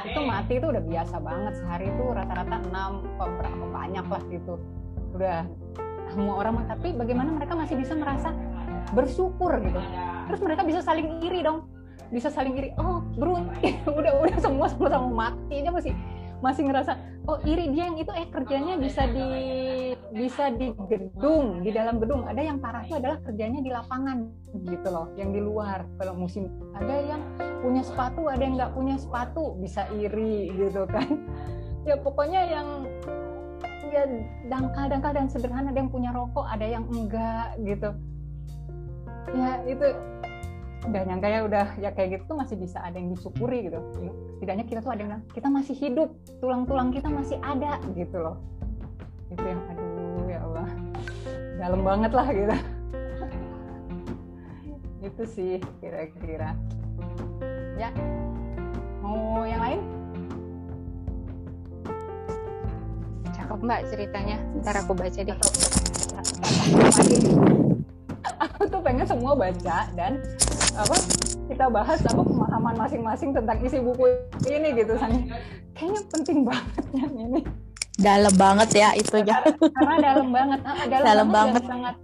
Itu 0.07 0.23
mati 0.23 0.63
itu 0.63 0.67
udah 0.71 0.83
biasa 0.83 1.19
banget. 1.19 1.53
Sehari 1.59 1.91
itu 1.91 2.05
rata-rata 2.15 2.57
6 2.63 3.19
berapa 3.19 3.65
banyak 3.75 4.07
lah 4.07 4.23
gitu. 4.31 4.55
Udah 5.19 5.43
semua 6.15 6.35
orang 6.47 6.63
tapi 6.71 6.95
bagaimana 6.95 7.35
mereka 7.35 7.59
masih 7.59 7.75
bisa 7.75 7.99
merasa 7.99 8.31
bersyukur 8.95 9.59
gitu. 9.59 9.81
Terus 10.31 10.41
mereka 10.41 10.63
bisa 10.63 10.81
saling 10.81 11.19
iri 11.19 11.43
dong. 11.43 11.67
Bisa 12.15 12.31
saling 12.31 12.55
iri 12.55 12.71
oh 12.79 13.03
beruntung 13.19 13.59
udah 14.01 14.13
udah 14.23 14.39
semua 14.39 14.71
sama-sama 14.71 15.11
mati. 15.11 15.67
Aja 15.67 15.75
masih 15.75 15.93
masih 16.45 16.69
ngerasa 16.69 16.93
oh 17.25 17.41
iri 17.49 17.73
dia 17.73 17.89
yang 17.89 17.97
itu 17.97 18.13
eh 18.13 18.29
kerjanya 18.29 18.77
bisa 18.77 19.09
di 19.09 19.29
bisa 20.13 20.53
di 20.53 20.77
gedung 20.93 21.65
di 21.65 21.73
dalam 21.73 21.97
gedung. 21.97 22.29
Ada 22.29 22.43
yang 22.45 22.61
parah 22.61 22.85
itu 22.85 23.01
adalah 23.01 23.17
kerjanya 23.25 23.65
di 23.65 23.71
lapangan 23.73 24.29
gitu 24.53 24.89
loh 24.93 25.09
yang 25.17 25.33
di 25.33 25.41
luar. 25.41 25.89
Kalau 25.97 26.13
musim 26.13 26.53
ada 26.77 26.93
yang 27.01 27.25
punya 27.65 27.81
sepatu 27.81 28.29
ada 28.29 28.45
yang 28.45 28.61
nggak 28.61 28.73
punya 28.77 29.01
sepatu 29.01 29.57
bisa 29.57 29.89
iri 29.97 30.53
gitu 30.53 30.85
kan. 30.85 31.09
Ya 31.85 32.01
pokoknya 32.01 32.49
yang 32.49 32.89
ya 33.93 34.09
dangkal-dangkal 34.49 35.13
dan 35.13 35.29
sederhana 35.29 35.69
ada 35.69 35.85
yang 35.85 35.93
punya 35.93 36.17
rokok 36.17 36.49
ada 36.49 36.65
yang 36.65 36.89
enggak 36.89 37.61
gitu. 37.61 37.93
Ya 39.37 39.61
itu 39.69 39.93
udah 40.85 41.03
nyangka 41.09 41.29
ya 41.33 41.41
udah 41.49 41.67
ya 41.81 41.91
kayak 41.97 42.09
gitu 42.21 42.23
tuh 42.35 42.37
masih 42.37 42.57
bisa 42.61 42.79
ada 42.85 42.97
yang 43.01 43.17
disyukuri 43.17 43.69
gitu. 43.69 43.81
Setidaknya 44.37 44.65
kita 44.69 44.81
tuh 44.85 44.93
ada 44.93 45.01
yang 45.01 45.13
kita 45.33 45.49
masih 45.49 45.75
hidup 45.77 46.13
tulang-tulang 46.45 46.93
kita 46.93 47.09
masih 47.09 47.41
ada 47.41 47.81
gitu 47.97 48.17
loh. 48.21 48.37
Itu 49.33 49.45
yang 49.45 49.61
aduh 49.73 50.29
ya 50.29 50.39
Allah. 50.45 50.69
Dalam 51.57 51.81
banget 51.81 52.13
lah 52.13 52.27
gitu. 52.29 52.55
Itu 55.09 55.23
sih 55.25 55.53
kira-kira. 55.81 56.53
Ya 57.81 57.89
mau 59.01 59.45
yang 59.49 59.61
lain? 59.61 59.81
Cakep 63.33 63.59
mbak 63.65 63.81
ceritanya. 63.89 64.37
Ntar 64.61 64.85
aku 64.85 64.93
baca 64.93 65.21
deh 65.21 65.37
aku 68.65 68.81
tuh 68.81 68.81
pengen 68.81 69.05
semua 69.05 69.37
baca 69.37 69.79
dan 69.93 70.25
apa 70.73 70.97
kita 71.53 71.69
bahas 71.69 72.01
apa 72.01 72.23
pemahaman 72.25 72.75
masing-masing 72.81 73.37
tentang 73.37 73.61
isi 73.61 73.77
buku 73.77 74.09
ini 74.49 74.73
gitu 74.73 74.97
Sani. 74.97 75.29
Kayaknya 75.77 76.01
penting 76.09 76.39
banget 76.49 76.85
yang 76.97 77.13
ini. 77.13 77.41
Dalam 78.01 78.33
banget 78.41 78.69
ya 78.73 78.89
itu 78.97 79.21
ya. 79.21 79.45
Karena 79.45 79.97
dalam 80.01 80.33
banget, 80.33 80.61
ah, 80.65 80.81
dalam, 80.89 81.05
dalam 81.05 81.29
banget, 81.29 81.29
banget. 81.29 81.61
dan 81.61 81.65
sangat 81.69 81.97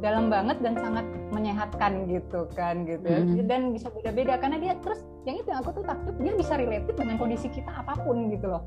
dalam 0.00 0.24
banget 0.32 0.56
dan 0.62 0.74
sangat 0.78 1.06
menyehatkan 1.28 1.92
gitu 2.08 2.40
kan 2.56 2.88
gitu 2.88 3.04
hmm. 3.04 3.44
dan 3.44 3.74
bisa 3.74 3.92
beda-beda 3.92 4.40
karena 4.40 4.56
dia 4.56 4.72
terus 4.80 5.04
yang 5.28 5.36
itu 5.36 5.52
yang 5.52 5.60
aku 5.60 5.76
tuh 5.76 5.84
takut 5.84 6.14
dia 6.24 6.32
bisa 6.32 6.56
related 6.56 6.96
dengan 6.96 7.20
kondisi 7.20 7.52
kita 7.52 7.68
apa 7.68 8.00
pun 8.00 8.32
gitu 8.32 8.48
loh 8.48 8.64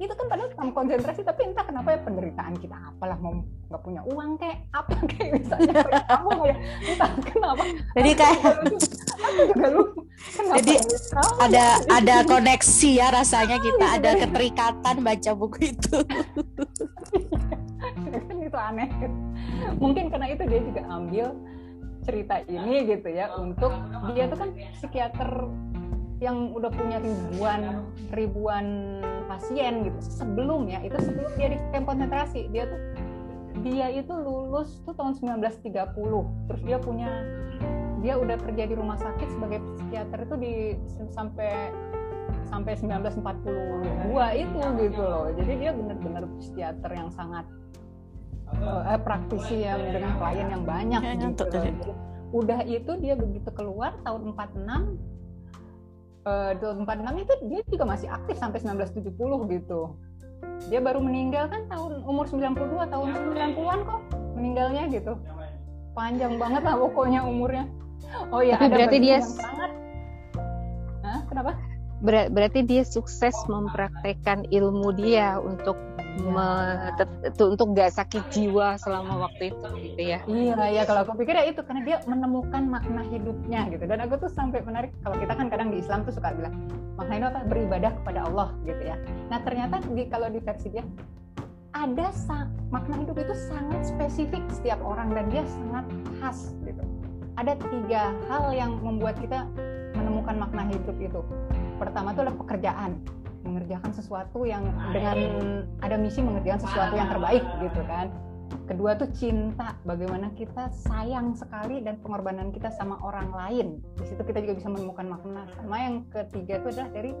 itu 0.00 0.12
kan 0.16 0.26
padahal 0.32 0.48
kamu 0.56 0.72
konsentrasi 0.72 1.20
tapi 1.20 1.40
entah 1.44 1.60
kenapa 1.60 1.92
ya 1.92 2.00
penderitaan 2.00 2.56
kita 2.56 2.72
apalah 2.72 3.20
mau 3.20 3.36
nggak 3.68 3.82
punya 3.84 4.00
uang 4.08 4.40
kayak 4.40 4.64
apa 4.72 4.96
kayak 5.12 5.30
misalnya 5.36 5.72
kamu 6.08 6.30
ya? 6.48 6.56
Entah 6.88 7.10
kenapa. 7.20 7.62
Jadi 8.00 8.10
kayak 8.16 8.40
jadi 10.56 10.74
ada 11.40 11.64
ada 11.92 12.16
koneksi 12.24 12.90
ya 12.96 13.08
rasanya 13.12 13.60
kita 13.60 13.86
iya, 13.86 13.96
ada 14.00 14.10
keterikatan 14.24 14.96
baca 15.04 15.30
buku 15.36 15.58
itu. 15.68 15.96
Kan 18.10 18.36
itu 18.40 18.58
aneh. 18.58 18.88
Mungkin 19.76 20.08
karena 20.08 20.26
itu 20.32 20.42
dia 20.48 20.60
juga 20.64 20.82
ambil 20.88 21.26
cerita 22.00 22.40
ini 22.48 22.88
gitu 22.88 23.08
ya 23.12 23.28
untuk 23.36 23.72
dia 24.16 24.24
tuh 24.32 24.38
kan 24.40 24.50
psikiater 24.72 25.30
yang 26.20 26.52
udah 26.52 26.68
punya 26.68 27.00
ribuan 27.00 27.88
ribuan 28.12 28.66
pasien 29.24 29.88
gitu 29.88 29.98
sebelum 30.04 30.68
ya 30.68 30.84
itu 30.84 30.96
sebelum 31.00 31.32
dia 31.40 31.48
di 31.56 31.58
camp 31.72 31.88
konsentrasi 31.88 32.52
dia 32.52 32.68
tuh 32.68 32.80
dia 33.64 33.88
itu 33.88 34.12
lulus 34.12 34.84
tuh 34.84 34.92
tahun 34.94 35.16
1930 35.16 35.72
terus 36.48 36.62
dia 36.62 36.78
punya 36.78 37.10
dia 38.00 38.16
udah 38.16 38.36
kerja 38.36 38.64
di 38.68 38.74
rumah 38.76 38.96
sakit 39.00 39.28
sebagai 39.32 39.60
psikiater 39.76 40.18
itu 40.28 40.34
di 40.40 40.52
sampai 41.12 41.72
sampai 42.48 42.72
1942 42.76 44.12
itu 44.36 44.58
gitu 44.60 45.02
loh 45.02 45.26
jadi 45.32 45.52
dia 45.56 45.70
benar-benar 45.72 46.24
psikiater 46.36 46.90
yang 46.92 47.08
sangat 47.12 47.48
uh, 48.60 48.98
praktisi 49.00 49.64
yang 49.64 49.80
dengan 49.88 50.12
klien 50.20 50.48
yang 50.52 50.64
banyak 50.66 51.00
ya, 51.00 51.14
gitu 51.16 51.44
loh. 51.48 51.96
udah 52.30 52.60
itu 52.66 52.92
dia 52.98 53.14
begitu 53.16 53.48
keluar 53.54 53.96
tahun 54.02 54.34
46 54.34 55.19
uh, 56.24 56.52
2046 56.58 57.24
itu 57.24 57.34
dia 57.48 57.60
juga 57.68 57.84
masih 57.88 58.08
aktif 58.10 58.36
sampai 58.36 58.58
1970 58.60 59.54
gitu. 59.56 59.80
Dia 60.68 60.80
baru 60.80 61.00
meninggal 61.00 61.48
kan 61.48 61.68
tahun 61.68 62.04
umur 62.04 62.28
92 62.28 62.92
tahun 62.92 63.08
90-an 63.32 63.80
kok 63.84 64.00
meninggalnya 64.36 64.82
gitu. 64.92 65.16
Panjang 65.96 66.36
banget 66.36 66.62
lah 66.64 66.76
pokoknya 66.76 67.20
umurnya. 67.24 67.64
Oh 68.32 68.40
ya, 68.40 68.56
ada 68.56 68.72
berarti 68.72 68.98
dia 68.98 69.18
sangat 69.20 69.70
Hah, 71.04 71.20
kenapa? 71.28 71.52
Ber 72.00 72.32
berarti 72.32 72.64
dia 72.64 72.80
sukses 72.80 73.36
mempraktekkan 73.44 74.48
ilmu 74.48 74.96
dia 74.96 75.36
untuk 75.36 75.76
ya. 76.18 77.46
untuk 77.46 77.68
gak 77.76 77.92
sakit 77.94 78.22
jiwa 78.32 78.76
selama 78.80 79.28
waktu 79.28 79.54
itu 79.54 79.68
gitu 79.84 80.00
ya. 80.00 80.18
Iya 80.26 80.64
ya 80.70 80.82
kalau 80.84 81.06
aku 81.06 81.20
pikir 81.22 81.34
ya 81.36 81.44
itu 81.48 81.60
karena 81.62 81.82
dia 81.86 81.96
menemukan 82.08 82.62
makna 82.66 83.02
hidupnya 83.06 83.70
gitu. 83.70 83.84
Dan 83.86 83.98
aku 84.04 84.26
tuh 84.26 84.30
sampai 84.30 84.64
menarik 84.64 84.90
kalau 85.04 85.16
kita 85.18 85.32
kan 85.36 85.46
kadang 85.48 85.68
di 85.70 85.78
Islam 85.82 86.02
tuh 86.02 86.14
suka 86.14 86.34
bilang 86.34 86.54
makna 86.98 87.14
itu 87.20 87.26
apa? 87.30 87.40
Beribadah 87.46 87.92
kepada 88.02 88.20
Allah 88.26 88.48
gitu 88.66 88.82
ya. 88.82 88.96
Nah 89.28 89.38
ternyata 89.44 89.80
di 89.92 90.02
kalau 90.10 90.28
di 90.28 90.40
versi 90.42 90.68
dia 90.72 90.84
ada 91.70 92.10
makna 92.74 92.94
hidup 92.98 93.16
itu 93.16 93.34
sangat 93.46 93.86
spesifik 93.86 94.42
setiap 94.50 94.82
orang 94.82 95.14
dan 95.14 95.30
dia 95.30 95.46
sangat 95.46 95.84
khas 96.18 96.52
gitu. 96.66 96.82
Ada 97.38 97.56
tiga 97.56 98.12
hal 98.28 98.52
yang 98.52 98.76
membuat 98.82 99.16
kita 99.22 99.46
menemukan 99.96 100.36
makna 100.36 100.66
hidup 100.68 100.96
itu. 100.98 101.20
Pertama 101.78 102.12
itu 102.12 102.20
adalah 102.26 102.36
pekerjaan 102.36 103.00
mengerjakan 103.50 103.90
sesuatu 103.90 104.46
yang 104.46 104.62
dengan 104.94 105.18
ada 105.82 105.98
misi 105.98 106.22
mengerjakan 106.22 106.62
sesuatu 106.62 106.94
yang 106.94 107.10
terbaik 107.10 107.44
gitu 107.58 107.82
kan. 107.90 108.06
Kedua 108.70 108.94
tuh 108.94 109.10
cinta 109.10 109.74
bagaimana 109.82 110.30
kita 110.38 110.70
sayang 110.70 111.34
sekali 111.34 111.82
dan 111.82 111.98
pengorbanan 112.02 112.54
kita 112.54 112.70
sama 112.70 113.02
orang 113.02 113.34
lain. 113.34 113.68
Di 113.98 114.06
situ 114.06 114.22
kita 114.22 114.38
juga 114.42 114.62
bisa 114.62 114.70
menemukan 114.70 115.06
makna. 115.10 115.42
Sama 115.58 115.76
yang 115.82 116.06
ketiga 116.10 116.62
itu 116.62 116.78
adalah 116.78 116.90
dari 116.94 117.12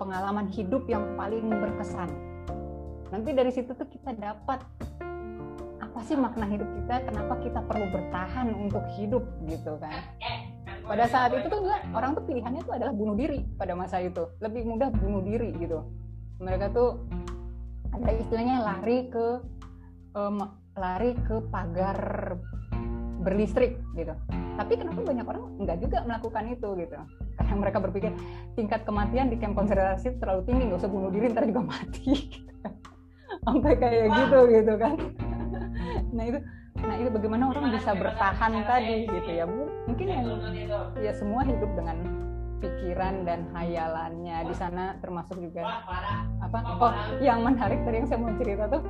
pengalaman 0.00 0.48
hidup 0.48 0.88
yang 0.88 1.04
paling 1.20 1.52
berkesan. 1.52 2.08
Nanti 3.12 3.30
dari 3.36 3.52
situ 3.52 3.76
tuh 3.76 3.88
kita 3.88 4.16
dapat 4.16 4.64
apa 5.96 6.04
sih 6.04 6.16
makna 6.16 6.44
hidup 6.44 6.68
kita 6.76 7.08
kenapa 7.08 7.40
kita 7.40 7.60
perlu 7.64 7.88
bertahan 7.88 8.52
untuk 8.52 8.84
hidup 9.00 9.24
gitu 9.48 9.80
kan 9.80 9.96
pada 10.86 11.04
saat 11.10 11.34
itu 11.34 11.46
tuh 11.50 11.60
enggak 11.66 11.82
orang 11.92 12.10
tuh 12.14 12.24
pilihannya 12.24 12.62
tuh 12.62 12.74
adalah 12.78 12.94
bunuh 12.94 13.18
diri 13.18 13.42
pada 13.58 13.74
masa 13.74 13.98
itu. 13.98 14.30
Lebih 14.38 14.62
mudah 14.64 14.88
bunuh 14.94 15.22
diri 15.26 15.50
gitu. 15.58 15.82
Mereka 16.38 16.70
tuh 16.70 17.02
ada 17.90 18.10
istilahnya 18.14 18.62
lari 18.62 19.10
ke 19.10 19.26
um, 20.14 20.46
lari 20.78 21.18
ke 21.26 21.42
pagar 21.50 21.98
berlistrik 23.26 23.82
gitu. 23.98 24.14
Tapi 24.56 24.72
kenapa 24.78 25.02
banyak 25.02 25.26
orang 25.26 25.44
enggak 25.58 25.78
juga 25.82 25.98
melakukan 26.06 26.44
itu 26.54 26.68
gitu? 26.78 26.96
Karena 27.36 27.54
mereka 27.58 27.78
berpikir 27.82 28.12
tingkat 28.54 28.86
kematian 28.86 29.28
di 29.28 29.36
camp 29.42 29.58
konsentrasi 29.58 30.16
terlalu 30.22 30.46
tinggi 30.46 30.62
nggak 30.70 30.80
usah 30.80 30.90
bunuh 30.90 31.10
diri 31.10 31.34
ntar 31.34 31.44
juga 31.44 31.66
mati. 31.66 32.14
Gitu. 32.14 32.52
sampai 33.46 33.74
kayak 33.78 34.06
gitu 34.10 34.38
gitu 34.50 34.74
kan. 34.78 34.94
Nah 36.14 36.24
itu 36.26 36.38
nah 36.84 36.94
itu 37.00 37.08
bagaimana 37.08 37.48
orang 37.50 37.72
bisa 37.72 37.96
bertahan 37.96 38.52
tadi 38.68 39.08
gitu 39.08 39.30
ya? 39.30 39.44
Bu 39.48 39.64
mungkin 39.88 40.06
yang 40.06 40.24
ya 41.00 41.12
semua 41.16 41.42
hidup 41.46 41.70
dengan 41.72 41.96
pikiran 42.56 43.28
dan 43.28 43.44
hayalannya 43.52 44.48
di 44.48 44.54
sana 44.56 44.96
termasuk 45.00 45.36
juga 45.40 45.84
apa? 46.40 46.58
Oh 46.80 46.92
yang 47.20 47.44
menarik 47.44 47.84
tadi 47.84 48.04
yang 48.04 48.08
saya 48.08 48.20
mau 48.20 48.32
cerita 48.40 48.64
tuh 48.68 48.82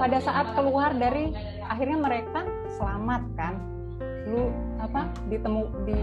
pada 0.00 0.18
saat 0.20 0.46
keluar 0.56 0.90
dari 0.96 1.32
akhirnya 1.64 1.98
mereka 2.00 2.40
selamat 2.76 3.22
kan? 3.36 3.54
Lu 4.24 4.48
apa? 4.80 5.08
Ditemu 5.28 5.62
di 5.84 6.02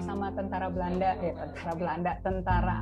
sama 0.00 0.32
tentara 0.32 0.72
Belanda 0.72 1.16
ya 1.20 1.32
tentara 1.36 1.72
Belanda 1.76 2.12
tentara 2.24 2.78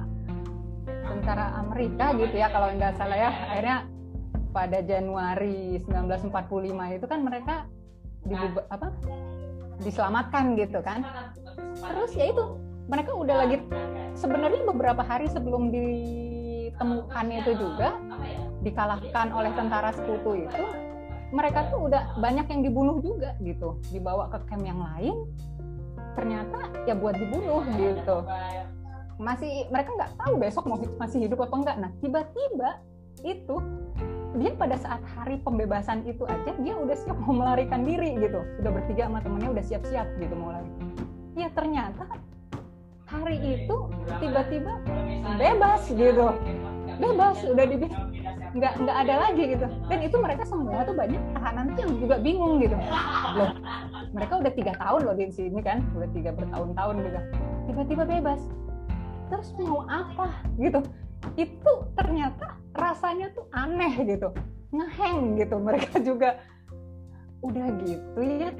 tentara 0.86 1.46
Amerika 1.58 2.14
gitu 2.14 2.34
ya 2.38 2.48
kalau 2.50 2.70
nggak 2.70 2.94
salah 2.94 3.18
ya. 3.18 3.30
Akhirnya 3.50 3.78
pada 4.54 4.78
Januari 4.80 5.76
1945 5.84 6.96
itu 6.96 7.06
kan 7.10 7.20
mereka 7.20 7.68
di 8.26 8.36
apa? 8.70 8.90
Diselamatkan 9.80 10.58
gitu 10.58 10.82
kan? 10.82 11.06
Terus 11.78 12.10
ya 12.18 12.32
itu 12.32 12.44
mereka 12.86 13.14
udah 13.14 13.36
lagi 13.46 13.56
sebenarnya 14.14 14.62
beberapa 14.66 15.02
hari 15.02 15.26
sebelum 15.30 15.70
ditemukan 15.70 17.26
itu 17.30 17.52
juga 17.58 17.98
dikalahkan 18.62 19.30
oleh 19.30 19.52
tentara 19.54 19.94
sekutu 19.94 20.46
itu 20.46 20.64
mereka 21.34 21.66
tuh 21.74 21.90
udah 21.90 22.18
banyak 22.22 22.46
yang 22.50 22.60
dibunuh 22.62 22.98
juga 23.02 23.34
gitu. 23.42 23.78
Dibawa 23.90 24.30
ke 24.30 24.38
camp 24.46 24.62
yang 24.62 24.78
lain 24.78 25.26
ternyata 26.16 26.72
ya 26.88 26.96
buat 26.96 27.14
dibunuh 27.14 27.62
gitu. 27.76 28.24
masih 29.16 29.64
mereka 29.72 29.96
nggak 29.96 30.12
tahu 30.20 30.34
besok 30.36 30.64
mau 30.68 30.76
masih 31.00 31.24
hidup 31.24 31.40
apa 31.48 31.56
enggak 31.56 31.76
nah 31.80 31.90
tiba-tiba 32.04 32.84
itu 33.24 33.56
dia 34.36 34.52
pada 34.52 34.76
saat 34.76 35.00
hari 35.16 35.40
pembebasan 35.40 36.04
itu 36.04 36.28
aja 36.28 36.52
dia 36.60 36.74
udah 36.76 36.96
siap 36.96 37.16
mau 37.24 37.32
melarikan 37.32 37.82
diri 37.82 38.20
gitu. 38.20 38.44
Sudah 38.60 38.70
bertiga 38.72 39.08
sama 39.08 39.18
temennya 39.24 39.50
udah 39.56 39.64
siap-siap 39.64 40.06
gitu 40.20 40.34
mau 40.36 40.52
lari. 40.52 40.70
Ya 41.36 41.48
ternyata 41.52 42.04
hari 43.08 43.36
itu 43.40 43.76
tiba-tiba 44.20 44.72
bebas 45.40 45.82
gitu. 45.88 46.26
bebas 46.96 47.36
udah 47.44 47.64
di 47.68 47.76
nggak 48.56 48.72
nggak 48.80 48.96
ada 49.04 49.14
lagi 49.28 49.42
gitu. 49.52 49.66
Dan 49.88 49.98
itu 50.00 50.16
mereka 50.16 50.48
semua 50.48 50.80
tuh 50.84 50.96
banyak 50.96 51.20
tahanan 51.36 51.76
yang 51.76 51.92
juga 52.00 52.16
bingung 52.20 52.60
gitu. 52.60 52.76
Loh 53.36 53.52
mereka 54.16 54.40
udah 54.40 54.52
tiga 54.52 54.72
tahun 54.80 55.00
loh 55.04 55.14
di 55.16 55.28
sini 55.32 55.60
kan 55.60 55.84
udah 55.92 56.08
tiga 56.12 56.32
bertahun-tahun 56.32 56.94
gitu. 57.04 57.20
Tiba-tiba 57.72 58.04
bebas. 58.04 58.40
Terus 59.26 59.48
mau 59.58 59.82
apa 59.90 60.30
gitu 60.56 60.80
itu 61.34 61.72
ternyata 61.98 62.54
rasanya 62.76 63.34
tuh 63.34 63.50
aneh 63.50 64.06
gitu. 64.06 64.30
Ngeheng 64.70 65.34
gitu 65.40 65.56
mereka 65.58 65.98
juga. 66.08 66.38
Udah 67.44 67.68
gitu 67.84 68.18
ya 68.26 68.50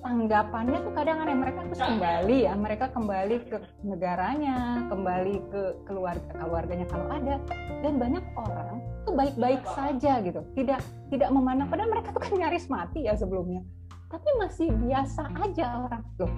tanggapannya 0.00 0.78
tuh 0.84 0.92
kadang 0.94 1.24
aneh. 1.24 1.36
Mereka 1.36 1.58
terus 1.68 1.82
kembali 1.82 2.36
ya 2.48 2.52
mereka 2.56 2.86
kembali 2.94 3.36
ke 3.50 3.56
negaranya 3.82 4.88
kembali 4.88 5.34
ke 5.52 5.62
keluarga 5.88 6.30
keluarganya 6.36 6.86
kalau 6.88 7.06
ada. 7.12 7.36
Dan 7.82 7.98
banyak 7.98 8.24
orang 8.38 8.78
tuh 9.04 9.14
baik-baik 9.16 9.62
saja 9.74 10.22
gitu. 10.22 10.40
Tidak 10.54 10.80
tidak 11.12 11.28
memandang. 11.32 11.68
Padahal 11.68 11.90
mereka 11.90 12.14
tuh 12.14 12.22
kan 12.22 12.34
nyaris 12.36 12.70
mati 12.70 13.04
ya 13.08 13.16
sebelumnya. 13.18 13.64
Tapi 14.08 14.28
masih 14.40 14.68
biasa 14.70 15.28
aja 15.40 15.88
orang. 15.88 16.04
Loh 16.20 16.32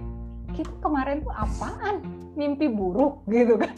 kita 0.54 0.70
kemarin 0.78 1.26
tuh 1.26 1.34
apaan? 1.34 1.96
Mimpi 2.34 2.66
buruk 2.66 3.26
gitu 3.30 3.58
kan 3.58 3.74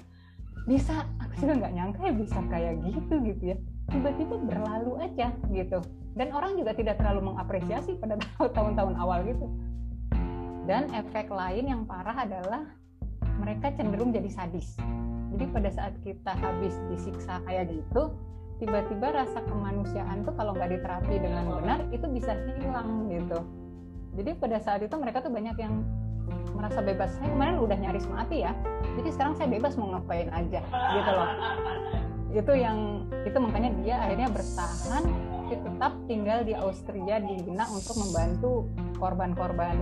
bisa 0.67 1.07
aku 1.23 1.47
juga 1.47 1.53
nggak 1.63 1.75
nyangka 1.79 2.01
ya 2.03 2.13
bisa 2.13 2.39
kayak 2.51 2.75
gitu 2.83 3.15
gitu 3.23 3.43
ya. 3.55 3.57
Tiba-tiba 3.87 4.35
berlalu 4.43 4.93
aja 4.99 5.31
gitu. 5.55 5.79
Dan 6.19 6.35
orang 6.35 6.59
juga 6.59 6.75
tidak 6.75 6.99
terlalu 6.99 7.33
mengapresiasi 7.33 7.95
pada 8.03 8.19
tahun-tahun 8.57 8.95
awal 8.99 9.23
gitu. 9.25 9.47
Dan 10.67 10.91
efek 10.91 11.31
lain 11.31 11.71
yang 11.71 11.83
parah 11.87 12.27
adalah 12.27 12.67
mereka 13.39 13.71
cenderung 13.79 14.11
jadi 14.11 14.27
sadis. 14.27 14.75
Jadi 15.31 15.45
pada 15.55 15.71
saat 15.71 15.95
kita 16.03 16.35
habis 16.35 16.75
disiksa 16.91 17.39
kayak 17.47 17.71
gitu 17.71 18.11
tiba-tiba 18.57 19.13
rasa 19.13 19.45
kemanusiaan 19.45 20.25
tuh 20.25 20.33
kalau 20.33 20.57
nggak 20.57 20.81
diterapi 20.81 21.21
dengan 21.21 21.45
benar 21.61 21.85
itu 21.93 22.07
bisa 22.09 22.33
hilang 22.57 23.05
gitu. 23.13 23.39
Jadi 24.17 24.31
pada 24.41 24.57
saat 24.65 24.81
itu 24.81 24.97
mereka 24.97 25.21
tuh 25.21 25.29
banyak 25.29 25.57
yang 25.61 25.85
merasa 26.57 26.81
bebas. 26.81 27.13
Saya 27.21 27.31
kemarin 27.31 27.57
udah 27.61 27.77
nyaris 27.77 28.07
mati 28.09 28.43
ya. 28.43 28.53
Jadi 28.97 29.09
sekarang 29.13 29.35
saya 29.37 29.49
bebas 29.53 29.77
mau 29.77 29.93
ngapain 29.93 30.33
aja 30.33 30.61
gitu 30.67 31.11
loh. 31.13 31.29
Itu 32.33 32.53
yang 32.57 33.09
itu 33.25 33.39
makanya 33.39 33.71
dia 33.81 33.95
akhirnya 34.03 34.29
bertahan 34.33 35.05
tetap 35.47 35.93
tinggal 36.11 36.43
di 36.43 36.53
Austria 36.59 37.23
di 37.23 37.39
Wina 37.47 37.71
untuk 37.71 37.95
membantu 38.03 38.53
korban-korban 38.99 39.77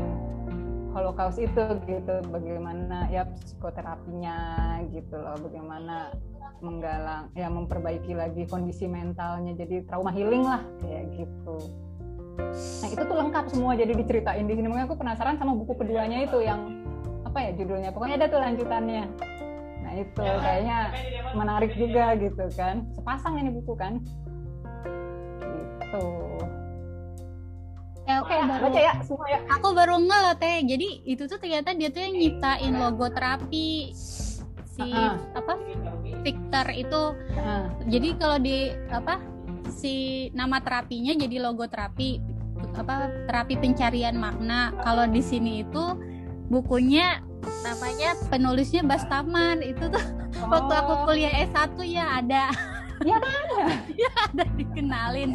Holocaust 0.94 1.40
itu 1.42 1.64
gitu. 1.88 2.14
Bagaimana 2.30 3.08
ya 3.10 3.26
psikoterapinya 3.26 4.36
gitu 4.92 5.16
loh. 5.18 5.34
Bagaimana 5.40 6.14
menggalang 6.62 7.34
ya 7.34 7.50
memperbaiki 7.50 8.14
lagi 8.14 8.46
kondisi 8.46 8.86
mentalnya. 8.86 9.56
Jadi 9.56 9.88
trauma 9.88 10.14
healing 10.14 10.44
lah 10.46 10.62
kayak 10.84 11.10
gitu 11.18 11.56
nah 12.44 12.88
itu 12.90 13.02
tuh 13.02 13.16
lengkap 13.16 13.44
semua 13.50 13.72
jadi 13.74 13.92
diceritain 13.92 14.44
di 14.44 14.54
sini. 14.54 14.66
Makanya 14.68 14.86
aku 14.86 14.96
penasaran 14.96 15.36
sama 15.38 15.52
buku 15.54 15.74
keduanya 15.74 16.22
itu 16.22 16.38
yang 16.42 16.84
apa 17.24 17.38
ya 17.40 17.50
judulnya? 17.54 17.90
Pokoknya 17.90 18.16
ada 18.22 18.26
tuh 18.30 18.40
lanjutannya. 18.42 19.04
Nah 19.82 19.92
itu 19.96 20.22
kayaknya 20.22 20.78
menarik 21.34 21.72
juga 21.74 22.14
gitu 22.16 22.44
kan. 22.54 22.86
Sepasang 22.94 23.38
ini 23.38 23.50
buku 23.52 23.74
kan. 23.74 23.98
Gitu. 25.42 26.06
Ya, 28.04 28.20
aku 28.20 28.28
Oke, 28.28 28.36
baru 28.36 28.64
baca 28.68 28.80
ya 28.84 28.92
semua 29.00 29.26
ya. 29.32 29.40
aku 29.48 29.68
baru 29.72 29.94
nge 29.96 30.18
loh 30.20 30.36
teh. 30.36 30.56
Jadi 30.60 30.88
itu 31.08 31.22
tuh 31.24 31.38
ternyata 31.40 31.72
dia 31.72 31.88
tuh 31.88 32.04
yang 32.04 32.14
nyiptain 32.14 32.72
logo 32.76 33.08
terapi 33.08 33.96
si 34.68 34.90
Ah. 34.92 35.16
apa? 35.32 35.56
Victor 36.20 36.66
itu. 36.70 37.02
Nah, 37.34 37.72
Jadi 37.88 38.08
kalau 38.20 38.36
di 38.36 38.72
apa 38.92 39.20
si 39.74 40.30
nama 40.30 40.62
terapinya 40.62 41.10
jadi 41.18 41.42
logo 41.42 41.66
terapi 41.66 42.22
apa 42.78 43.10
terapi 43.26 43.58
pencarian 43.58 44.14
makna. 44.14 44.70
Kalau 44.86 45.04
di 45.10 45.20
sini 45.20 45.66
itu 45.66 45.84
bukunya 46.48 47.20
namanya 47.66 48.16
penulisnya 48.30 48.86
Bastaman 48.86 49.60
itu 49.60 49.90
tuh 49.90 50.04
waktu 50.52 50.72
aku 50.72 50.92
Oh. 50.94 51.00
kuliah 51.08 51.44
S1 51.50 51.76
ya 51.84 52.20
ada 52.22 52.48
Iya 53.02 53.16
kan? 53.18 53.44
ya 54.02 54.10
ada 54.30 54.44
dikenalin 54.54 55.30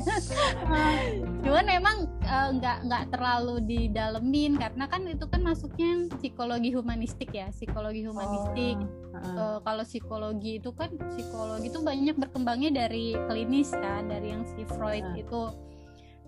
cuman 1.44 1.66
emang 1.68 1.98
eh, 2.24 2.50
nggak 2.56 2.78
nggak 2.88 3.04
terlalu 3.12 3.56
didalemin 3.66 4.56
karena 4.56 4.86
kan 4.88 5.02
itu 5.08 5.26
kan 5.28 5.42
masuknya 5.44 6.08
psikologi 6.20 6.72
humanistik 6.72 7.30
ya 7.34 7.52
psikologi 7.52 8.06
humanistik 8.08 8.78
Oh. 9.20 9.36
Eh, 9.36 9.58
kalau 9.68 9.84
psikologi 9.84 10.64
itu 10.64 10.72
kan 10.72 10.96
psikologi 11.12 11.68
itu 11.68 11.84
banyak 11.84 12.16
berkembangnya 12.16 12.72
dari 12.72 13.20
klinis 13.28 13.76
kan 13.76 14.08
dari 14.08 14.32
yang 14.32 14.48
si 14.48 14.64
Freud 14.64 15.04
Ah. 15.04 15.20
itu 15.20 15.42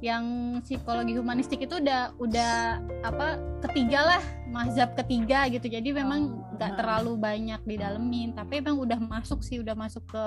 yang 0.02 0.26
psikologi 0.65 1.15
humanistik 1.15 1.62
itu 1.63 1.80
udah 1.80 2.12
udah 2.20 2.84
apa 3.06 3.39
ketiga 3.63 4.17
lah 4.17 4.24
mazhab 4.52 4.91
ketiga 4.98 5.48
gitu 5.48 5.72
jadi 5.72 5.88
memang 5.94 6.36
Oh, 6.36 6.60
nggak 6.60 6.74
terlalu 6.78 7.15
banyak 7.15 7.62
didalemin 7.63 8.36
tapi 8.36 8.60
emang 8.60 8.76
udah 8.76 9.00
masuk 9.00 9.39
sih 9.39 9.63
udah 9.63 9.72
masuk 9.78 10.04
ke 10.10 10.26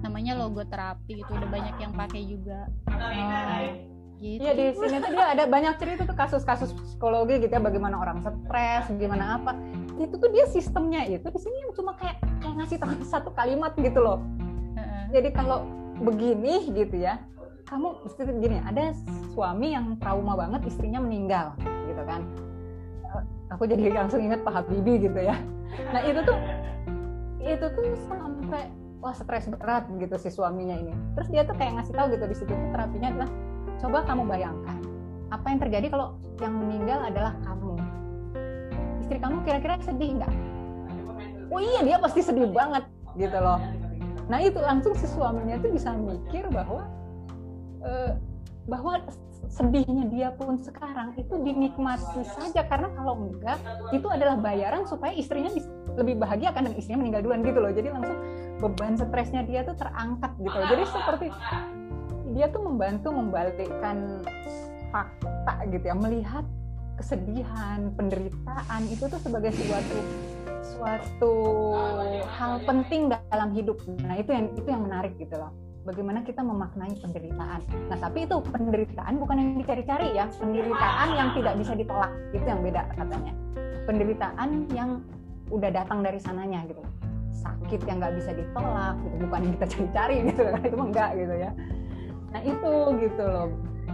namanya 0.00 0.32
logoterapi 0.36 1.24
itu 1.24 1.30
udah 1.30 1.48
banyak 1.48 1.76
yang 1.80 1.92
pakai 1.92 2.22
juga 2.24 2.68
gitu 4.20 4.44
Iya 4.44 4.52
di 4.52 4.66
sini 4.76 5.00
tuh 5.00 5.16
dia 5.16 5.32
ada 5.32 5.48
banyak 5.48 5.80
cerita 5.80 6.04
tuh 6.04 6.12
kasus-kasus 6.12 6.76
psikologi 6.76 7.40
gitu 7.40 7.56
ya 7.56 7.62
bagaimana 7.62 7.96
orang 7.96 8.20
stres, 8.20 8.92
gimana 9.00 9.40
apa. 9.40 9.56
Itu 9.96 10.20
tuh 10.20 10.28
dia 10.28 10.44
sistemnya 10.44 11.08
itu 11.08 11.24
di 11.24 11.40
sini 11.40 11.56
yang 11.64 11.72
cuma 11.72 11.96
kayak 11.96 12.20
kayak 12.44 12.54
ngasih 12.60 12.76
tahu 12.84 13.00
satu 13.16 13.32
kalimat 13.32 13.72
gitu 13.80 13.96
loh. 13.96 14.20
Jadi 15.08 15.32
kalau 15.32 15.64
begini 16.04 16.68
gitu 16.68 17.00
ya, 17.00 17.16
kamu 17.64 17.96
mesti 18.04 18.22
gini, 18.44 18.60
ada 18.60 18.92
suami 19.32 19.72
yang 19.72 19.96
trauma 19.96 20.36
banget 20.36 20.68
istrinya 20.68 21.00
meninggal 21.00 21.56
gitu 21.88 22.02
kan. 22.04 22.20
Eh, 23.16 23.24
Aku 23.56 23.64
jadi 23.66 23.88
langsung 23.88 24.20
ingat 24.20 24.44
Pak 24.44 24.52
Habibie 24.52 25.00
gitu 25.00 25.16
ya. 25.16 25.34
Nah 25.96 26.04
itu 26.04 26.20
tuh 26.28 26.38
itu 27.40 27.66
tuh 27.72 27.84
sampai 28.04 28.39
wah 29.00 29.16
stres 29.16 29.48
berat 29.48 29.88
gitu 29.96 30.14
si 30.20 30.28
suaminya 30.28 30.76
ini. 30.76 30.92
Terus 31.16 31.28
dia 31.32 31.42
tuh 31.48 31.56
kayak 31.56 31.80
ngasih 31.80 31.94
tahu 31.96 32.06
gitu 32.12 32.24
di 32.28 32.36
situ 32.36 32.52
tuh 32.52 32.68
terapinya 32.72 33.08
adalah 33.16 33.30
coba 33.80 33.98
kamu 34.04 34.22
bayangkan 34.28 34.78
apa 35.30 35.46
yang 35.46 35.58
terjadi 35.62 35.86
kalau 35.88 36.06
yang 36.42 36.54
meninggal 36.54 36.98
adalah 37.00 37.32
kamu. 37.42 37.74
Istri 39.00 39.18
kamu 39.18 39.36
kira-kira 39.46 39.74
sedih 39.80 40.10
nggak? 40.20 40.34
Oh 41.50 41.58
iya 41.58 41.80
dia 41.82 41.96
pasti 41.98 42.20
sedih 42.22 42.50
banget 42.52 42.84
gitu 43.18 43.38
loh. 43.40 43.58
Nah 44.30 44.38
itu 44.38 44.58
langsung 44.62 44.94
si 44.94 45.06
suaminya 45.10 45.58
tuh 45.58 45.74
bisa 45.74 45.90
mikir 45.96 46.46
bahwa 46.52 46.86
eh, 47.82 48.12
bahwa 48.68 49.02
sedihnya 49.50 50.06
dia 50.12 50.28
pun 50.36 50.54
sekarang 50.60 51.16
itu 51.18 51.34
dinikmati 51.42 52.22
saja 52.22 52.62
karena 52.70 52.86
kalau 52.94 53.18
enggak 53.18 53.58
itu 53.90 54.06
adalah 54.06 54.38
bayaran 54.38 54.86
supaya 54.86 55.10
istrinya 55.10 55.50
bis- 55.50 55.66
lebih 56.00 56.16
bahagia 56.16 56.50
kan 56.56 56.64
dan 56.64 56.74
istrinya 56.74 57.04
meninggal 57.04 57.22
duluan 57.28 57.40
gitu 57.44 57.58
loh. 57.60 57.72
Jadi 57.72 57.88
langsung 57.92 58.18
beban 58.60 58.94
stresnya 58.96 59.42
dia 59.44 59.60
tuh 59.62 59.76
terangkat 59.76 60.32
gitu 60.40 60.56
loh. 60.56 60.66
Jadi 60.68 60.82
seperti 60.88 61.26
dia 62.32 62.46
tuh 62.48 62.62
membantu 62.62 63.08
membalikkan 63.12 64.24
fakta 64.90 65.54
gitu 65.70 65.84
ya, 65.84 65.96
melihat 65.96 66.44
kesedihan, 67.00 67.92
penderitaan 67.96 68.82
itu 68.92 69.08
tuh 69.08 69.20
sebagai 69.24 69.56
suatu 69.56 69.98
suatu 70.60 71.34
hal 72.36 72.60
penting 72.68 73.08
dalam 73.08 73.50
hidup. 73.56 73.80
Nah, 74.04 74.20
itu 74.20 74.30
yang 74.32 74.46
itu 74.56 74.68
yang 74.68 74.84
menarik 74.84 75.16
gitu 75.16 75.36
loh. 75.36 75.52
Bagaimana 75.88 76.20
kita 76.20 76.44
memaknai 76.44 76.92
penderitaan. 77.00 77.60
Nah, 77.88 77.96
tapi 77.96 78.28
itu 78.28 78.36
penderitaan 78.52 79.16
bukan 79.16 79.36
yang 79.40 79.56
dicari-cari 79.56 80.12
ya, 80.12 80.28
penderitaan 80.36 81.08
yang 81.16 81.28
tidak 81.32 81.54
bisa 81.56 81.72
ditolak. 81.72 82.12
Itu 82.36 82.44
yang 82.44 82.60
beda 82.60 82.82
katanya. 82.92 83.32
Penderitaan 83.88 84.50
yang 84.76 85.00
udah 85.50 85.70
datang 85.74 86.00
dari 86.00 86.18
sananya 86.22 86.64
gitu. 86.70 86.82
Sakit 87.30 87.84
yang 87.86 87.98
nggak 88.00 88.14
bisa 88.18 88.30
ditolak 88.34 88.96
gitu, 89.04 89.14
bukan 89.26 89.40
yang 89.44 89.52
kita 89.58 89.66
cari-cari 89.70 90.16
gitu 90.30 90.42
kan. 90.46 90.60
Itu 90.68 90.76
mah 90.78 90.88
enggak 90.88 91.10
gitu 91.18 91.34
ya. 91.34 91.50
Nah, 92.30 92.40
itu 92.46 92.72
gitu 93.02 93.24
loh. 93.26 93.48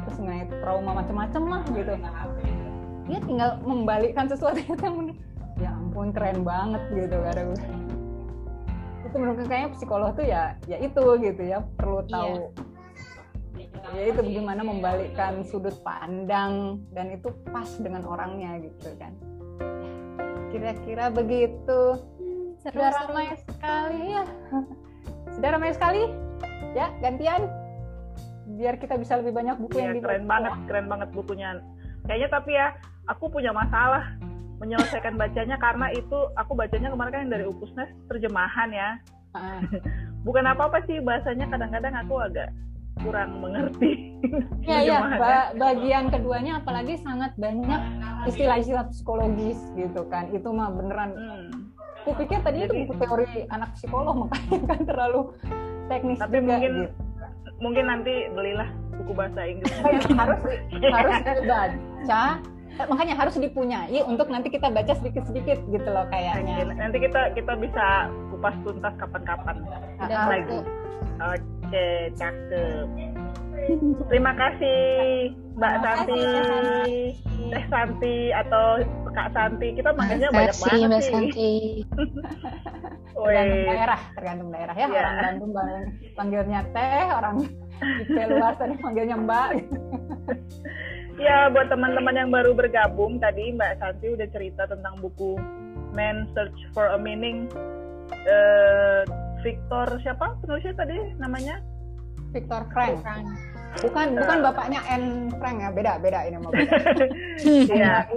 Terus 0.04 0.16
mengenai 0.20 0.46
trauma 0.60 0.90
macam-macam 0.92 1.42
lah 1.48 1.62
gitu. 1.72 1.92
Dia 3.06 3.18
tinggal 3.24 3.50
membalikkan 3.64 4.28
sesuatu 4.28 4.60
yang 4.60 5.16
ya 5.56 5.72
ampun 5.72 6.12
keren 6.12 6.44
banget 6.44 6.82
gitu 6.92 7.16
gue 7.16 7.56
itu 9.06 9.16
menurut 9.16 9.48
kayaknya 9.48 9.70
psikolog 9.72 10.10
tuh 10.12 10.26
ya 10.28 10.60
ya 10.68 10.76
itu 10.76 11.04
gitu 11.24 11.42
ya 11.48 11.64
perlu 11.80 12.04
tahu 12.04 12.52
ya 13.96 14.02
itu 14.12 14.20
bagaimana 14.20 14.60
membalikkan 14.60 15.40
sudut 15.48 15.72
pandang 15.80 16.84
dan 16.92 17.08
itu 17.14 17.32
pas 17.48 17.70
dengan 17.80 18.04
orangnya 18.04 18.60
gitu 18.60 18.92
kan 19.00 19.16
kira-kira 20.56 21.04
begitu. 21.12 21.80
Seru, 22.64 22.72
sudah 22.72 22.90
seru. 22.90 23.02
ramai 23.12 23.26
sekali. 23.36 24.00
Ya. 24.08 24.24
Sudah 25.36 25.48
ramai 25.52 25.70
sekali. 25.76 26.02
Ya 26.72 26.88
gantian. 27.04 27.44
Biar 28.56 28.80
kita 28.80 28.96
bisa 28.96 29.20
lebih 29.20 29.36
banyak 29.36 29.60
buku 29.60 29.76
yang 29.76 29.92
Iya, 29.92 29.96
dibaca. 30.00 30.08
keren 30.08 30.24
banget, 30.24 30.54
keren 30.64 30.86
banget 30.88 31.08
bukunya. 31.12 31.48
Kayaknya 32.08 32.28
tapi 32.32 32.50
ya, 32.56 32.66
aku 33.04 33.28
punya 33.28 33.52
masalah 33.52 34.16
menyelesaikan 34.56 35.20
bacanya 35.20 35.60
karena 35.60 35.92
itu 35.92 36.18
aku 36.32 36.56
bacanya 36.56 36.88
kemarin 36.88 37.12
kan 37.12 37.20
yang 37.28 37.32
dari 37.36 37.44
Upusnes 37.44 37.90
terjemahan 38.08 38.72
ya. 38.72 38.88
Ah, 39.36 39.60
bukan 40.26 40.48
apa-apa 40.48 40.80
sih 40.88 40.96
bahasanya 41.04 41.52
kadang-kadang 41.52 41.92
aku 42.00 42.14
agak 42.16 42.48
kurang 43.00 43.44
mengerti. 43.44 44.16
Iya 44.64 44.78
iya. 44.88 44.98
Ba 45.20 45.34
bagian 45.54 46.08
keduanya 46.08 46.64
apalagi 46.64 46.96
sangat 47.00 47.36
banyak 47.36 47.80
istilah-istilah 48.26 48.88
psikologis 48.88 49.60
gitu 49.76 50.02
kan. 50.08 50.32
Itu 50.32 50.50
mah 50.52 50.72
beneran. 50.72 51.10
Hmm. 51.12 51.48
Aku 52.06 52.14
pikir 52.22 52.38
tadi 52.38 52.62
Jadi, 52.62 52.70
itu 52.70 52.74
buku 52.86 52.94
teori 53.02 53.50
anak 53.50 53.74
psikolog 53.74 54.14
makanya 54.30 54.58
kan 54.70 54.80
terlalu 54.86 55.20
teknis 55.90 56.22
tapi 56.22 56.38
juga. 56.38 56.46
mungkin 56.54 56.72
gitu. 56.78 56.92
mungkin 57.58 57.84
nanti 57.90 58.14
belilah 58.30 58.68
buku 58.94 59.10
bahasa 59.10 59.40
Inggris. 59.42 59.74
harus 60.22 60.40
harus 60.86 61.14
dibaca 61.34 62.22
makanya 62.76 63.14
harus 63.16 63.34
dipunyai 63.40 64.04
untuk 64.04 64.28
nanti 64.28 64.52
kita 64.52 64.68
baca 64.68 64.92
sedikit-sedikit 65.00 65.64
gitu 65.72 65.88
loh 65.88 66.04
kayaknya. 66.12 66.62
Nanti 66.76 67.00
kita 67.02 67.32
kita 67.32 67.56
bisa 67.56 68.12
kupas 68.30 68.54
tuntas 68.62 68.94
kapan-kapan 69.00 69.56
lagi. 69.98 70.58
Oke, 71.66 72.14
cakep. 72.14 72.86
Terima 74.06 74.32
kasih 74.38 74.78
Mbak 75.58 75.74
Santi, 75.82 76.22
Teh 77.50 77.64
Santi 77.66 78.16
atau 78.30 78.78
Kak 79.10 79.34
Santi. 79.34 79.74
Kita 79.74 79.90
manggilnya 79.98 80.30
banyak 80.30 80.54
banget 80.62 80.86
Mbak 80.86 81.02
Santi. 81.02 81.54
tergantung 83.16 83.66
daerah, 83.66 84.00
tergantung 84.14 84.48
daerah 84.54 84.74
ya. 84.78 84.86
Yeah. 84.86 85.02
Orang 85.02 85.18
Bandung 85.18 85.52
panggilnya 86.14 86.60
Teh, 86.70 87.06
orang 87.10 87.36
di 88.06 88.24
luar 88.30 88.54
tadi 88.54 88.74
panggilnya 88.78 89.16
Mbak. 89.26 89.48
ya, 91.26 91.50
buat 91.50 91.66
teman-teman 91.66 92.14
yang 92.14 92.30
baru 92.30 92.54
bergabung 92.54 93.18
tadi 93.18 93.50
Mbak 93.50 93.82
Santi 93.82 94.14
udah 94.14 94.28
cerita 94.30 94.70
tentang 94.70 95.02
buku 95.02 95.34
Man 95.98 96.30
Search 96.30 96.54
for 96.70 96.94
a 96.94 96.98
Meaning. 97.02 97.50
Uh, 98.06 99.25
Victor 99.46 99.86
siapa 100.02 100.34
penulisnya 100.42 100.74
tadi 100.74 100.98
namanya? 101.22 101.62
Victor 102.34 102.66
Frank. 102.74 102.98
Bukan 103.78 104.18
bukan 104.18 104.38
bapaknya 104.42 104.82
N 104.90 105.30
Frank 105.38 105.62
ya, 105.62 105.70
beda 105.70 105.92
beda 106.02 106.26
ini 106.26 106.36
mau 106.42 106.50
beda. 106.50 106.74
Iya. 107.46 108.10